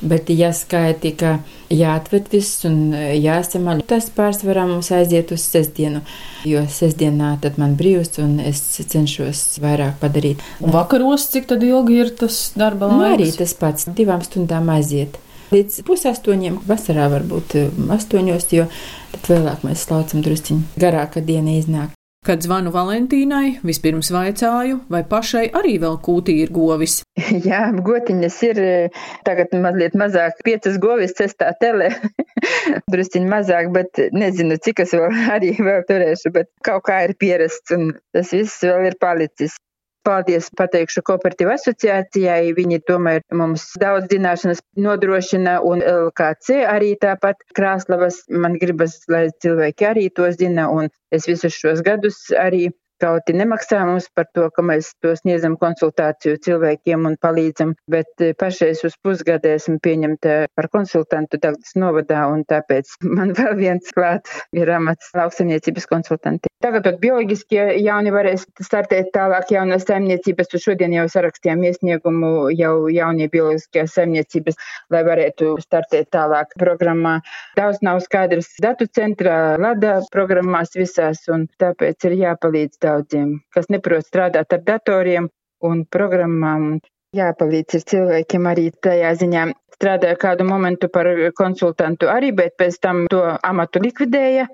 bet 0.00 0.30
jāskaita, 0.30 1.12
ka 1.18 1.30
jāatved 1.74 2.28
viss 2.32 2.64
un 2.68 2.94
jāsamaļ. 2.94 3.82
Tas 3.88 4.08
pārsvarā 4.14 4.64
mums 4.68 4.90
aiziet 4.94 5.32
uz 5.34 5.44
sestdienu, 5.44 6.02
jo 6.48 6.64
sestdienā 6.70 7.34
tad 7.42 7.58
man 7.60 7.76
brīvs 7.78 8.20
un 8.22 8.38
es 8.42 8.62
cenšos 8.78 9.60
vairāk 9.62 9.98
padarīt. 10.02 10.42
Un 10.62 10.74
vakaros 10.74 11.28
cik 11.32 11.48
tad 11.50 11.64
ilgi 11.66 12.02
ir 12.02 12.12
tas 12.18 12.40
darba 12.58 12.90
laiks? 12.92 13.00
Nu, 13.00 13.08
arī 13.16 13.30
tas 13.36 13.56
pats, 13.58 13.88
divām 13.98 14.22
stundām 14.26 14.70
aiziet. 14.74 15.18
Līdz 15.48 15.78
pusaustoņiem, 15.88 16.58
vasarā 16.68 17.06
varbūt 17.08 17.54
e, 17.56 17.60
astoņos, 17.94 18.50
jo 18.52 18.66
tad 19.14 19.28
vēlāk 19.30 19.62
mēs 19.64 19.86
slaucam 19.86 20.20
drusciņu 20.20 20.80
garāka 20.82 21.22
diena 21.24 21.54
iznāk. 21.56 21.94
Kad 22.28 22.42
zvanu 22.44 22.68
Valentīnai, 22.74 23.54
vispirms 23.64 24.10
vaicāju, 24.12 24.82
vai 24.92 25.00
pašai 25.08 25.46
arī 25.56 25.78
vēl 25.80 25.96
kūtī 26.04 26.34
ir 26.42 26.52
govis. 26.52 26.98
Jā, 27.48 27.62
gotiņas 27.72 28.36
ir 28.50 28.60
tagad 29.24 29.54
mazliet 29.56 29.96
mazāk, 29.96 30.42
piecas 30.44 30.76
govis 30.82 31.16
cestā 31.16 31.54
tele. 31.62 31.94
Drusciņi 32.92 33.30
mazāk, 33.32 33.70
bet 33.72 34.02
nezinu, 34.12 34.58
cik 34.60 34.84
es 34.84 34.92
vēl 34.98 35.16
arī 35.38 35.54
vēl 35.56 35.80
turēšu, 35.88 36.34
bet 36.36 36.52
kaut 36.66 36.84
kā 36.90 37.06
ir 37.08 37.16
pierasts 37.16 37.72
un 37.78 37.94
tas 38.12 38.36
viss 38.36 38.60
vēl 38.68 38.90
ir 38.90 38.98
palicis. 39.00 39.56
Paldies 40.06 40.48
pateikšu 40.56 41.02
kooperatīvu 41.08 41.52
asociācijai. 41.54 42.52
Viņi 42.56 42.80
tomēr 42.88 43.22
mums 43.40 43.66
daudz 43.82 44.08
zināšanas 44.12 44.62
nodrošina 44.78 45.58
un 45.70 45.82
LKC 45.84 46.62
arī 46.68 46.94
tāpat 47.02 47.42
Krāslavas. 47.58 48.22
Man 48.30 48.58
gribas, 48.62 49.00
lai 49.12 49.28
cilvēki 49.42 49.88
arī 49.90 50.08
to 50.14 50.30
zina 50.36 50.68
un 50.72 50.92
es 51.14 51.28
visus 51.30 51.56
šos 51.56 51.82
gadus 51.86 52.28
arī 52.46 52.68
Kauti 52.98 53.34
nemaksā 53.38 53.84
mums 53.86 54.08
par 54.10 54.26
to, 54.34 54.48
ka 54.50 54.62
mēs 54.66 54.88
to 55.04 55.12
sniedzam 55.14 55.54
konsultāciju 55.60 56.40
cilvēkiem 56.42 57.06
un 57.06 57.14
palīdzam, 57.22 57.76
bet 57.94 58.24
eh, 58.24 58.32
pašreiz 58.38 58.82
uz 58.88 58.96
pusgadu 59.06 59.52
esmu 59.52 59.76
pieņemta 59.84 60.34
par 60.58 60.66
konsultantu 60.74 61.38
Dagdas 61.38 61.76
novadā, 61.78 62.24
un 62.32 62.42
tāpēc 62.50 62.96
man 63.16 63.36
vēl 63.38 63.54
viens 63.60 63.94
klāt 63.94 64.26
ir 64.50 64.72
amats 64.74 65.12
lauksaimniecības 65.14 65.86
konsultanti. 65.92 66.50
Tagad 66.58 66.88
bioloģiskie 66.98 67.60
jauni 67.84 68.10
varēs 68.10 68.48
startēt 68.66 69.12
tālāk 69.14 69.52
jaunas 69.54 69.86
saimniecības, 69.86 70.50
un 70.58 70.64
šodien 70.64 70.96
jau 70.96 71.04
sarakstījām 71.12 71.62
iesniegumu 71.68 72.48
jau 72.58 72.72
jaunie 72.90 73.28
bioloģiskajās 73.30 73.94
saimniecības, 73.94 74.58
lai 74.90 75.04
varētu 75.06 75.52
startēt 75.62 76.10
tālāk 76.16 76.58
programmā. 76.58 77.20
Daudz 77.54 77.78
nav 77.86 78.02
skaidrs 78.02 78.50
datu 78.64 78.90
centrā, 78.90 79.54
LADA 79.62 80.00
programmās 80.10 80.74
visās, 80.74 81.22
un 81.30 81.46
tāpēc 81.62 82.10
ir 82.10 82.18
jāpalīdz 82.24 82.87
daudziem, 82.88 83.36
kas 83.54 83.70
neprot 83.72 84.06
strādāt 84.08 84.56
ar 84.56 84.64
datoriem 84.72 85.28
un 85.64 85.84
programmām. 85.96 86.78
Jāpalīdz 87.16 87.86
cilvēkiem 87.88 88.48
arī 88.50 88.66
tajā 88.84 89.14
ziņā. 89.22 89.46
Strādāja 89.78 90.18
kādu 90.20 90.44
momentu 90.44 90.90
par 90.92 91.08
konsultantu 91.38 92.10
arī, 92.12 92.34
bet 92.36 92.58
pēc 92.60 92.76
tam 92.84 93.06
to 93.12 93.22
amatu 93.46 93.80
likvidēja. 93.80 94.48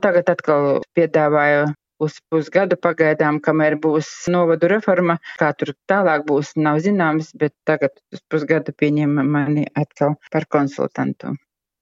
Tagad 0.00 0.30
atkal 0.32 0.78
piedāvāja 0.96 1.66
uz 2.02 2.18
pusgadu 2.30 2.78
pagaidām, 2.80 3.40
kamēr 3.42 3.76
būs 3.82 4.08
novadu 4.32 4.70
reforma. 4.70 5.18
Kā 5.40 5.50
tur 5.58 5.74
tālāk 5.90 6.24
būs, 6.28 6.54
nav 6.56 6.80
zināms, 6.84 7.32
bet 7.38 7.54
tagad 7.68 7.98
uz 8.14 8.22
pusgadu 8.30 8.72
pieņem 8.72 9.18
mani 9.26 9.66
atkal 9.74 10.16
par 10.32 10.46
konsultantu. 10.50 11.34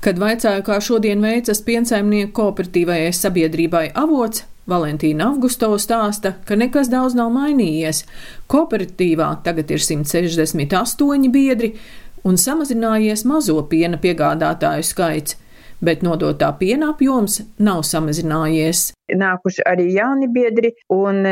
Kad 0.05 0.19
vaicāju, 0.21 0.65
kā 0.65 0.77
šodien 0.85 1.23
veicas 1.25 1.63
piensaimnieku 1.65 2.35
kooperatīvajai 2.37 3.13
sabiedrībai 3.17 3.87
avots, 3.97 4.45
Valentīna 4.67 5.29
Augustova 5.31 5.79
stāsta, 5.79 6.33
ka 6.47 6.57
nekas 6.59 6.89
daudz 6.91 7.15
nav 7.15 7.31
mainījies. 7.35 8.03
Kooperatīvā 8.51 9.29
tagad 9.47 9.71
ir 9.71 9.83
168 9.83 11.31
biedri 11.31 11.77
un 12.27 12.35
samazinājies 12.41 13.23
mazo 13.31 13.61
piena 13.71 14.01
piegādātāju 14.03 14.89
skaits, 14.89 15.39
bet 15.79 16.03
nodotā 16.03 16.51
piena 16.59 16.91
apjoms 16.97 17.39
nav 17.63 17.85
samazinājies. 17.87 18.91
Nākuši 19.15 19.63
arī 19.71 19.87
jauni 19.95 20.27
biedri, 20.35 20.75
un 20.91 21.23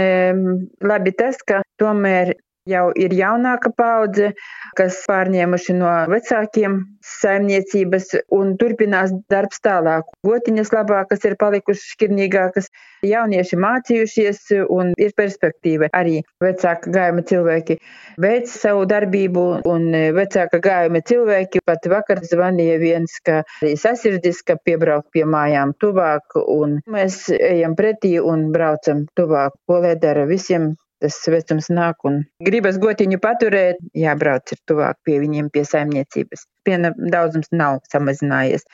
labi 0.86 1.16
tas, 1.18 1.42
ka 1.42 1.64
tomēr 1.82 2.36
Jau 2.64 2.86
ir 2.96 3.12
jaunāka 3.12 3.68
paudze, 3.76 4.30
kas 4.78 5.02
pārņēmuši 5.04 5.74
no 5.76 5.88
vecākiem 6.08 6.78
saimniecības 7.04 8.06
un 8.32 8.54
turpinās 8.62 9.12
darbs 9.28 9.60
tālāk. 9.66 10.08
Gotiņas 10.24 10.72
labākas 10.72 11.26
ir 11.28 11.36
palikušas 11.42 11.90
šķirnīgākas, 11.92 12.70
jaunieši 13.08 13.58
mācījušies 13.60 14.40
un 14.72 14.92
ir 15.00 15.14
perspektīva. 15.16 15.90
Arī 15.94 16.20
vecāka 16.42 16.92
gājuma 16.94 17.24
cilvēki 17.28 17.78
veic 18.20 18.48
savu 18.50 18.84
darbību 18.90 19.44
un 19.70 19.88
vecāka 20.16 20.60
gājuma 20.64 21.02
cilvēki 21.06 21.64
pat 21.66 21.88
vakar 21.90 22.22
zvanīja 22.24 22.78
viens, 22.82 23.18
ka 23.24 23.42
arī 23.62 23.74
sasirdis, 23.80 24.42
ka 24.46 24.58
piebraukt 24.64 25.10
pie 25.14 25.26
mājām 25.28 25.74
tuvāk 25.80 26.38
un 26.44 26.78
mēs 26.90 27.26
ejam 27.34 27.76
pretī 27.78 28.16
un 28.22 28.50
braucam 28.54 29.04
tuvāk. 29.18 29.54
Ko 29.68 29.80
lai 29.84 29.94
dara 30.00 30.24
visiem 30.28 30.74
tas 31.04 31.18
vecums 31.28 31.68
nāk 31.74 32.06
un 32.08 32.22
gribas 32.46 32.78
gotiņu 32.80 33.20
paturēt, 33.20 33.80
jābrauc 33.98 34.54
ir 34.54 34.60
tuvāk 34.68 35.00
pie 35.04 35.18
viņiem 35.20 35.50
pie 35.52 35.64
saimniecības. 35.68 36.46
Piena 36.64 36.94
daudzums 36.96 37.50
nav 37.52 37.82
samazinājies. 37.92 38.64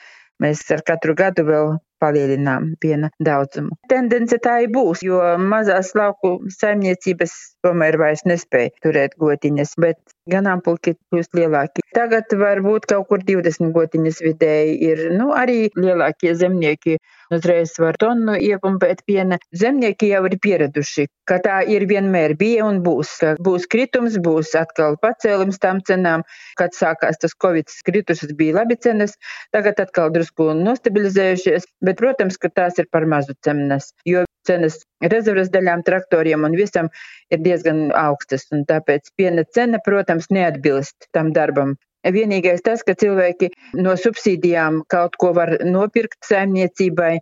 Mēs 0.41 0.63
ar 0.73 0.81
katru 0.87 1.13
gadu 1.17 1.45
vēl 1.47 1.75
palielinām 2.01 2.71
piena 2.81 3.11
daudzumu. 3.21 3.75
Tendence 3.91 4.39
tā 4.41 4.57
ir 4.65 4.71
būs, 4.73 5.03
jo 5.05 5.19
mazās 5.37 5.93
lauku 5.97 6.33
saimniecības 6.57 7.35
tomēr 7.65 7.99
vairs 8.01 8.25
nespēja 8.25 8.73
turēt 8.81 9.17
gotiņas, 9.21 9.75
bet 9.85 10.01
ganāmpulki 10.33 10.95
kļūst 10.97 11.37
lielāki. 11.37 11.80
Tagad 11.91 12.31
varbūt 12.39 12.85
kaut 12.87 13.09
kur 13.09 13.23
20 13.27 13.73
gotiņas 13.75 14.21
vidēji 14.23 14.77
ir, 14.87 15.01
nu, 15.11 15.31
arī 15.35 15.65
lielākie 15.75 16.31
zemnieki 16.39 16.95
uzreiz 17.35 17.73
var 17.83 17.97
tonu 17.99 18.37
iepumpēt 18.39 19.03
piena. 19.07 19.39
Zemnieki 19.55 20.11
jau 20.13 20.21
ir 20.29 20.37
pieraduši, 20.43 21.07
ka 21.27 21.41
tā 21.43 21.57
ir 21.67 21.83
vienmēr 21.89 22.37
bija 22.39 22.69
un 22.69 22.79
būs. 22.85 23.11
Būs 23.43 23.67
kritums, 23.71 24.15
būs 24.23 24.53
atkal 24.59 24.95
pacēlums 25.03 25.59
tām 25.59 25.83
cenām. 25.87 26.23
Kad 26.59 26.75
sākās 26.77 27.19
tas 27.19 27.35
Covid, 27.43 27.71
kritušas 27.87 28.31
bija 28.39 28.61
labi 28.61 28.79
cenas, 28.79 29.17
tagad 29.55 29.83
atkal 29.83 30.15
drusku 30.15 30.51
nostabilizējušies, 30.63 31.67
bet, 31.83 31.99
protams, 31.99 32.39
ka 32.39 32.51
tās 32.55 32.79
ir 32.79 32.87
par 32.91 33.07
mazu 33.09 33.35
cenas, 33.43 33.91
jo 34.07 34.23
cenas 34.47 34.79
rezerves 35.13 35.51
daļām, 35.53 35.83
traktoriem 35.85 36.47
un 36.47 36.57
visam 36.57 36.89
ir 37.33 37.43
diezgan 37.45 37.89
augstas, 37.97 38.47
un 38.55 38.65
tāpēc 38.69 39.13
piena 39.19 39.45
cena, 39.55 39.81
protams, 39.85 40.31
neatbilst 40.33 41.11
tam 41.15 41.31
darbam. 41.35 41.77
Vienīgais 42.09 42.63
tas, 42.65 42.81
ka 42.81 42.95
cilvēki 42.97 43.51
no 43.77 43.93
subsīdijām 43.99 44.81
kaut 44.89 45.17
ko 45.21 45.33
var 45.37 45.53
nopirkt 45.65 46.17
saimniecībai 46.25 47.19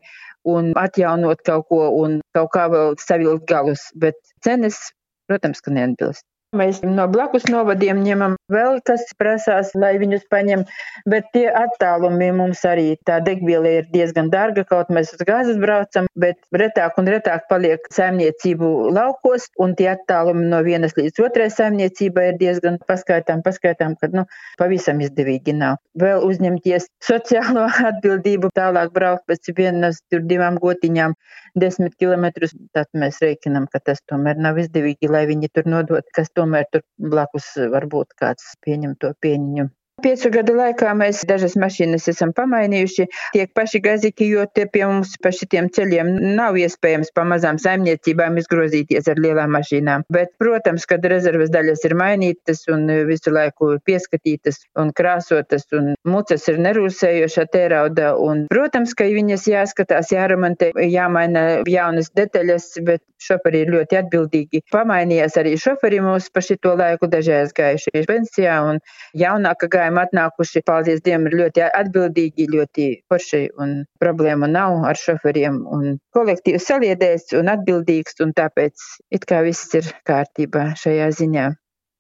un 0.48 0.72
atjaunot 0.80 1.44
kaut 1.44 1.68
ko 1.68 1.82
un 2.00 2.22
kaut 2.38 2.52
kā 2.56 2.70
vēl 2.72 2.96
savilkt 3.04 3.48
galus, 3.50 3.90
bet 3.96 4.16
cenas, 4.46 4.80
protams, 5.28 5.60
ka 5.62 5.76
neatbilst. 5.76 6.24
Mēs 6.58 6.80
no 6.82 7.04
blakus 7.06 7.44
novadiem 7.46 8.00
ņemam 8.02 8.32
vēl, 8.50 8.80
kas 8.82 9.04
prasās, 9.22 9.70
lai 9.78 9.92
viņus 10.02 10.24
paņem, 10.34 10.64
bet 11.06 11.28
tie 11.36 11.44
attālumi 11.46 12.32
mums 12.34 12.64
arī 12.66 12.96
tā 13.06 13.20
degviela 13.22 13.70
ir 13.78 13.90
diezgan 13.94 14.32
dārga, 14.34 14.64
kaut 14.66 14.90
mēs 14.90 15.12
uz 15.14 15.22
gāzes 15.30 15.60
braucam, 15.62 16.08
bet 16.18 16.42
retāk 16.50 16.98
un 16.98 17.12
retāk 17.14 17.46
paliek 17.52 17.86
saimniecību 17.94 18.72
laukos, 18.96 19.46
un 19.62 19.76
tie 19.78 19.92
attālumi 19.92 20.48
no 20.50 20.64
vienas 20.66 20.98
līdz 20.98 21.22
otrai 21.28 21.52
saimniecībai 21.54 22.32
ir 22.32 22.42
diezgan 22.42 22.82
paskaitām, 22.90 23.46
paskaitām, 23.46 23.94
ka, 24.02 24.10
nu, 24.10 24.26
pavisam 24.58 25.06
izdevīgi 25.06 25.54
nav. 25.54 25.78
Vēl 26.02 26.26
uzņemties 26.32 26.90
sociālo 27.06 27.68
atbildību, 27.92 28.50
tālāk 28.58 28.90
braukt 28.98 29.30
pēc 29.30 29.54
vienas 29.54 30.02
tur 30.10 30.26
divām 30.26 30.58
gotiņām 30.58 31.14
desmit 31.60 31.94
kilometrus, 32.02 32.54
tad 32.74 32.90
mēs 32.98 33.22
reikinam, 33.24 33.66
ka 33.70 33.82
tas 33.84 34.02
tomēr 34.10 34.38
nav 34.42 34.60
izdevīgi, 34.62 35.10
lai 35.12 35.26
viņi 35.30 35.50
tur 35.54 35.70
nodot, 35.70 36.06
kas 36.16 36.30
tomēr 36.40 36.70
tur 36.74 36.86
blakus 37.16 37.52
varbūt 37.76 38.16
kāds 38.24 38.54
pieņem 38.66 38.96
to 39.04 39.14
pieņu. 39.26 39.70
Piecu 40.00 40.30
gadu 40.32 40.54
laikā 40.56 40.94
mēs 40.98 41.22
dažas 41.28 41.56
mašīnas 41.60 42.08
esam 42.12 42.32
pamainījuši. 42.36 43.08
Tiek 43.36 43.52
paši 43.58 43.82
gaziki, 43.84 44.30
jo 44.32 44.46
te 44.56 44.66
pie 44.72 44.86
mums 44.88 45.16
pa 45.24 45.32
šitiem 45.36 45.68
ceļiem 45.76 46.12
nav 46.38 46.58
iespējams 46.60 47.12
pa 47.16 47.26
mazām 47.28 47.60
saimniecībām 47.62 48.38
izgrozīties 48.40 49.10
ar 49.12 49.20
lielām 49.20 49.52
mašīnām. 49.58 50.06
Bet, 50.14 50.32
protams, 50.42 50.88
kad 50.90 51.06
rezerves 51.12 51.52
daļas 51.54 51.84
ir 51.90 51.98
mainītas 52.00 52.64
un 52.72 52.88
visu 53.10 53.34
laiku 53.36 53.74
pieskatītas 53.86 54.62
un 54.80 54.94
krāsotas 54.96 55.68
un 55.76 55.94
mucas 56.08 56.48
ir 56.52 56.62
nerūsējoša 56.64 57.48
tērauda. 57.54 58.14
Un, 58.24 58.46
protams, 58.52 58.96
ka 58.96 59.10
viņas 59.10 59.48
jāskatās, 59.52 60.14
jāremontē, 60.16 60.72
jāmaina 60.88 61.46
jaunas 61.68 62.12
detaļas, 62.16 62.72
bet 62.88 63.04
šoferi 63.20 63.64
ir 63.66 63.74
ļoti 63.74 64.00
atbildīgi. 64.00 64.64
Pamainījās 64.72 65.36
arī 65.42 65.56
šoferi 65.60 66.00
mūs 66.04 66.30
pa 66.34 66.44
šito 66.46 66.76
laiku 66.80 67.10
dažreiz 67.12 67.52
gājuši 67.56 68.06
pensijā 68.08 68.60
un 68.70 68.80
jaunāka 69.18 69.68
gāja 69.72 69.89
jautājumi 69.90 70.06
atnākuši, 70.06 70.62
paldies 70.66 71.02
Dievam, 71.02 71.28
ir 71.28 71.36
ļoti 71.40 71.64
atbildīgi, 71.66 72.48
ļoti 72.54 73.04
forši 73.10 73.50
un 73.60 73.86
problēmu 74.00 74.48
nav 74.48 74.86
ar 74.86 74.96
šoferiem. 74.96 75.66
Un 75.68 76.00
kolektīvs 76.14 76.68
saliedēs 76.70 77.34
un 77.34 77.50
atbildīgs, 77.50 78.20
un 78.22 78.34
tāpēc 78.34 78.76
it 79.12 79.26
kā 79.26 79.42
viss 79.44 79.74
ir 79.74 79.86
kārtībā 80.06 80.76
šajā 80.76 81.10
ziņā. 81.12 81.50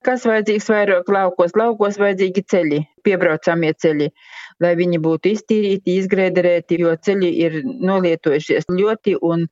Kas 0.05 0.23
vajadzīgs 0.23 0.69
vairāk 0.71 1.09
laukos? 1.11 1.51
Laukos 1.59 1.97
vajadzīgi 1.99 2.45
ceļi, 2.47 2.79
piebraucamie 3.03 3.73
ceļi, 3.73 4.09
lai 4.63 4.75
viņi 4.79 4.99
būtu 5.03 5.33
iztīrīti, 5.33 5.97
izgrēderēti, 5.99 6.79
jo 6.79 6.95
ceļi 6.95 7.31
ir 7.43 7.59
nolietojušies 7.65 8.69
ļoti 8.71 9.17
un 9.19 9.49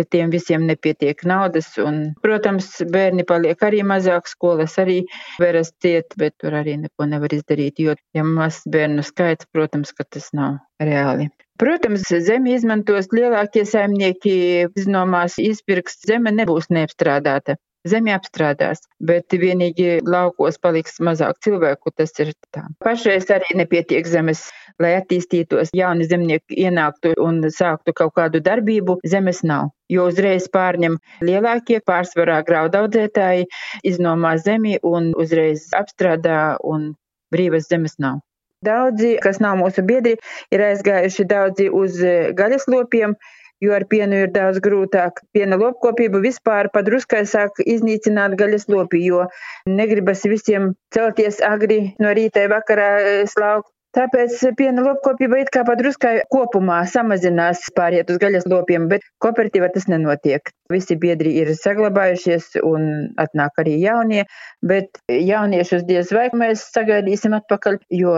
te 0.00 0.06
tiem 0.16 0.32
visiem 0.32 0.64
nepietiek 0.68 1.20
naudas. 1.28 1.68
Un, 1.82 2.00
protams, 2.24 2.72
bērni 2.94 3.26
paliek 3.28 3.60
arī 3.66 3.84
mazāk, 3.86 4.30
skolas 4.30 4.78
arī 4.80 5.02
veras 5.42 5.74
ciet, 5.84 6.16
bet 6.20 6.38
tur 6.40 6.56
arī 6.62 6.78
neko 6.80 7.08
nevar 7.10 7.36
izdarīt, 7.36 7.82
jo, 7.84 7.94
ja 8.16 8.24
mazs 8.26 8.64
bērnu 8.72 9.04
skaits, 9.06 9.48
protams, 9.52 9.92
ka 9.92 10.08
tas 10.08 10.32
nav 10.36 10.58
reāli. 10.82 11.28
Protams, 11.60 12.06
zemi 12.24 12.54
izmantos 12.56 13.10
lielākie 13.12 13.66
saimnieki, 13.68 14.36
iznomās 14.80 15.36
izpirks, 15.42 16.00
zeme 16.08 16.32
nebūs 16.32 16.70
neapstrādāta. 16.72 17.58
Zemi 17.88 18.12
apstrādās, 18.12 18.82
bet 19.00 19.32
vienīgi 19.32 20.02
laukos 20.04 20.58
paliks 20.60 20.98
mazāk 21.00 21.38
cilvēku, 21.40 21.92
tas 21.96 22.12
ir 22.20 22.34
tā. 22.52 22.66
Pašreiz 22.84 23.30
arī 23.32 23.56
nepietiek 23.56 24.04
zemes, 24.04 24.42
lai 24.82 24.92
attīstītos, 24.98 25.72
jauni 25.72 26.04
zemnieki 26.04 26.58
ienāktu 26.60 27.14
un 27.24 27.40
sāktu 27.48 27.94
kaut 27.96 28.12
kādu 28.20 28.42
darbību, 28.44 28.98
zemes 29.08 29.40
nav. 29.48 29.70
Jo 29.88 30.10
uzreiz 30.12 30.50
pārņem 30.52 30.98
lielākie 31.24 31.80
pārsvarā 31.80 32.42
graudaudzētāji, 32.44 33.48
iznomā 33.88 34.36
zemi 34.44 34.76
un 34.84 35.14
uzreiz 35.16 35.70
apstrādā 35.72 36.58
un 36.60 36.90
brīvas 37.32 37.72
zemes 37.72 37.96
nav. 37.98 38.20
Daudzi, 38.60 39.14
kas 39.24 39.38
nav 39.40 39.56
mūsu 39.56 39.80
biedri, 39.88 40.18
ir 40.52 40.60
aizgājuši 40.66 41.24
daudzi 41.24 41.70
uz 41.72 41.96
gaļas 42.36 42.68
lopiem, 42.68 43.16
jo 43.64 43.74
ar 43.76 43.86
pienu 43.90 44.22
ir 44.24 44.32
daudz 44.34 44.60
grūtāk. 44.64 45.24
Piena 45.36 45.58
lopkopību 45.60 46.22
vispār 46.24 46.70
padruskai 46.74 47.24
sāk 47.28 47.60
iznīcināt 47.64 48.38
gaļas 48.40 48.68
lopi, 48.72 49.02
jo 49.06 49.26
negribas 49.68 50.24
visiem 50.28 50.72
celties 50.94 51.42
agri 51.44 51.82
no 52.00 52.14
rīta 52.16 52.48
vakarā 52.52 52.90
eh, 53.00 53.26
slaukt. 53.30 53.70
Tāpēc 53.90 54.36
piena 54.54 54.84
lopkopība 54.86 55.40
it 55.42 55.48
kā 55.50 55.64
padruskai 55.66 56.20
kopumā 56.30 56.76
samazinās 56.86 57.64
pāriet 57.74 58.12
uz 58.12 58.20
gaļas 58.22 58.46
lopiem, 58.52 58.84
bet 58.92 59.02
kooperatīvā 59.24 59.66
tas 59.74 59.88
nenotiek. 59.90 60.52
Visi 60.70 60.94
biedri 60.94 61.32
ir 61.40 61.50
saglabājušies 61.58 62.60
un 62.68 62.86
atnāk 63.18 63.58
arī 63.58 63.74
jaunie, 63.82 64.22
bet 64.62 65.02
jauniešus 65.10 65.82
diez 65.90 66.14
vai 66.14 66.28
mēs 66.44 66.62
sagaidīsim 66.70 67.34
atpakaļ, 67.40 67.80
jo 67.98 68.14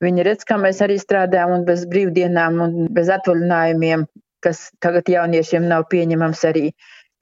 viņi 0.00 0.28
redz, 0.30 0.48
kā 0.48 0.56
mēs 0.64 0.80
arī 0.80 0.96
strādājam 1.02 1.58
un 1.58 1.68
bez 1.68 1.84
brīvdienām 1.92 2.64
un 2.64 2.78
bez 2.96 3.12
atvaļinājumiem 3.12 4.08
kas 4.44 4.66
tagad 4.84 5.08
jauniešiem 5.10 5.68
nav 5.70 5.88
pieņemams 5.92 6.44
arī. 6.50 6.70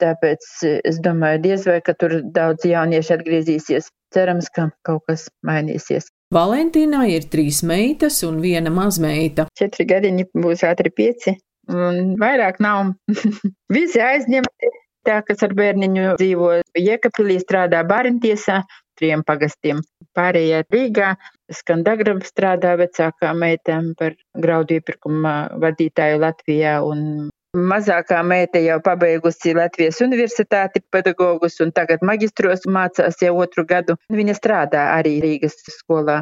Tāpēc 0.01 0.47
eh, 0.65 0.79
es 0.87 0.99
domāju, 1.03 1.43
diez 1.45 1.67
vai, 1.69 1.79
ka 1.85 1.95
tur 1.97 2.19
daudz 2.35 2.65
jaunieši 2.67 3.15
atgriezīsies. 3.17 3.91
Cerams, 4.11 4.49
ka 4.51 4.67
kaut 4.87 5.05
kas 5.07 5.29
mainīsies. 5.47 6.09
Valentīnā 6.35 7.05
ir 7.11 7.27
trīs 7.31 7.61
meitas 7.67 8.21
un 8.27 8.41
viena 8.43 8.71
mazmeita. 8.73 9.47
Četri 9.59 9.85
gadiņi 9.87 10.29
būs 10.35 10.63
ātri 10.67 10.91
pieci, 10.95 11.35
un 11.71 12.15
vairāk 12.19 12.59
nav. 12.63 12.93
Visi 13.75 14.03
aizņemti. 14.03 14.71
Tā, 15.07 15.15
kas 15.25 15.39
ar 15.41 15.55
bērniņu 15.57 16.11
dzīvo 16.19 16.49
Jēkabpilī, 16.77 17.39
strādā 17.41 17.79
bāriņtiesā, 17.89 18.59
trim 18.99 19.23
pagastiem. 19.25 19.79
Pārējie 20.13 20.59
Rīgā 20.69 21.15
Skandagrava 21.51 22.23
strādā 22.25 22.73
vecākā 22.79 23.33
meita 23.35 23.81
par 23.99 24.15
graudu 24.45 24.79
iepirkuma 24.79 25.35
vadītāju 25.61 26.21
Latvijā 26.23 26.79
un 26.87 27.29
Mazākā 27.51 28.21
meita 28.23 28.61
jau 28.63 28.77
pabeigusi 28.79 29.51
Latvijas 29.57 29.97
universitāti 30.05 30.79
pedagogus 30.95 31.59
un 31.59 31.73
tagad 31.75 31.99
magistros 32.07 32.63
mācās 32.63 33.19
jau 33.19 33.33
otru 33.43 33.65
gadu. 33.67 33.97
Viņa 34.07 34.35
strādā 34.37 34.85
arī 34.93 35.17
Rīgas 35.25 35.57
skolā 35.75 36.21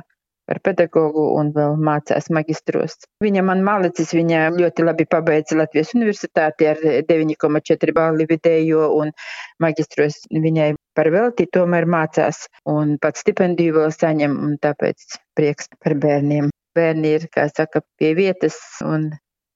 par 0.49 0.59
pedagogu 0.65 1.27
un 1.37 1.51
vēl 1.53 1.77
mācās 1.85 2.31
magistros. 2.33 2.97
Viņa 3.23 3.43
man 3.45 3.61
malicis, 3.65 4.15
viņa 4.17 4.47
ļoti 4.57 4.85
labi 4.87 5.05
pabeidza 5.09 5.59
Latvijas 5.59 5.93
universitāti 5.93 6.69
ar 6.71 6.81
9,4 7.11 7.95
balli 7.95 8.25
vidējo 8.29 8.89
un 8.97 9.13
magistros 9.61 10.23
viņai 10.33 10.71
par 10.97 11.11
velti 11.13 11.45
tomēr 11.53 11.85
mācās 11.85 12.47
un 12.73 12.97
pat 13.01 13.21
stipendiju 13.21 13.77
vēl 13.77 13.93
saņem 13.93 14.37
un 14.47 14.57
tāpēc 14.63 15.19
prieks 15.37 15.69
par 15.77 15.95
bērniem. 16.01 16.49
Bērni 16.77 17.15
ir, 17.17 17.29
kā 17.33 17.47
saka, 17.49 17.81
pie 17.99 18.13
vietas 18.17 18.57
un 18.85 19.09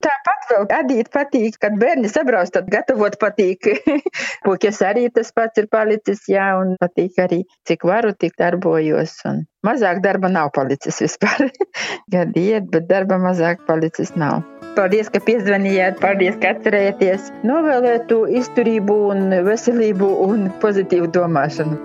Tāpat 0.04 0.48
vēl 0.50 0.66
adīt 0.76 1.08
patīk, 1.14 1.56
kad 1.62 1.76
bērni 1.80 2.10
sabrauc, 2.12 2.50
tad 2.52 2.68
gatavot 2.72 3.16
patīk. 3.20 3.70
Puķis 4.44 4.82
arī 4.84 5.06
tas 5.14 5.32
pats 5.36 5.62
ir 5.62 5.68
palicis, 5.72 6.26
jā, 6.28 6.50
un 6.60 6.74
patīk 6.80 7.20
arī, 7.24 7.40
cik 7.68 7.86
varu, 7.88 8.12
tik 8.12 8.36
darbojos. 8.40 9.16
Un 9.30 9.44
mazāk 9.64 10.02
darba 10.04 10.28
nav 10.32 10.52
palicis 10.56 11.00
vispār. 11.06 11.48
Gadi 12.14 12.50
iet, 12.50 12.68
bet 12.74 12.90
darba 12.90 13.20
mazāk 13.22 13.64
palicis 13.68 14.12
nav. 14.20 14.42
Paldies, 14.74 15.08
ka 15.14 15.22
piezvanījāt, 15.22 16.00
paldies, 16.02 16.36
ka 16.42 16.52
atcerējāties. 16.56 17.30
Novēlētu 17.46 18.24
izturību 18.42 19.00
un 19.14 19.28
veselību 19.46 20.12
un 20.26 20.48
pozitīvu 20.64 21.12
domāšanu. 21.14 21.80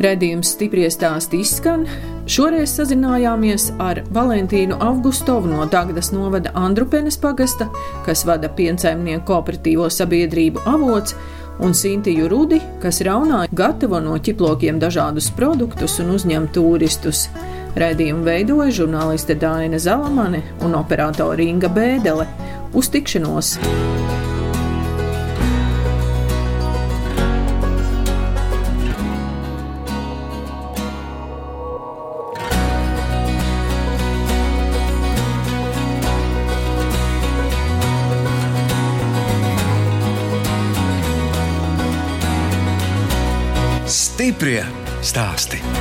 Redījums 0.00 0.54
stipri 0.54 0.86
stāsti 0.88 1.42
izskan. 1.44 1.82
Šoreiz 2.30 2.72
sazinājāmies 2.78 3.66
ar 3.82 4.00
Valentīnu 4.14 4.78
Augustovu 4.80 5.50
no 5.50 5.66
Dagdas 5.68 6.08
novada 6.14 6.54
Andrupenes 6.56 7.18
pagasta, 7.20 7.68
kas 8.06 8.24
vada 8.24 8.48
piensaimnieku 8.48 9.26
kooperatīvo 9.28 9.90
sabiedrību 9.92 10.64
avots, 10.72 11.16
un 11.60 11.76
Sintiju 11.76 12.30
Rudi, 12.32 12.62
kas 12.80 13.02
raunā 13.04 13.42
gatavo 13.52 14.00
no 14.00 14.16
ķiplokiem 14.16 14.80
dažādus 14.80 15.28
produktus 15.36 15.98
un 16.00 16.14
uzņem 16.16 16.48
turistus. 16.56 17.26
Redījumu 17.76 18.24
veidoja 18.24 18.72
žurnāliste 18.80 19.36
Dāna 19.38 19.78
Zalamane 19.78 20.40
un 20.64 20.80
operātore 20.80 21.44
Inga 21.44 21.68
Bēdele. 21.68 22.26
Uz 22.72 22.88
tikšanos! 22.88 23.58
Stāsti. 45.10 45.79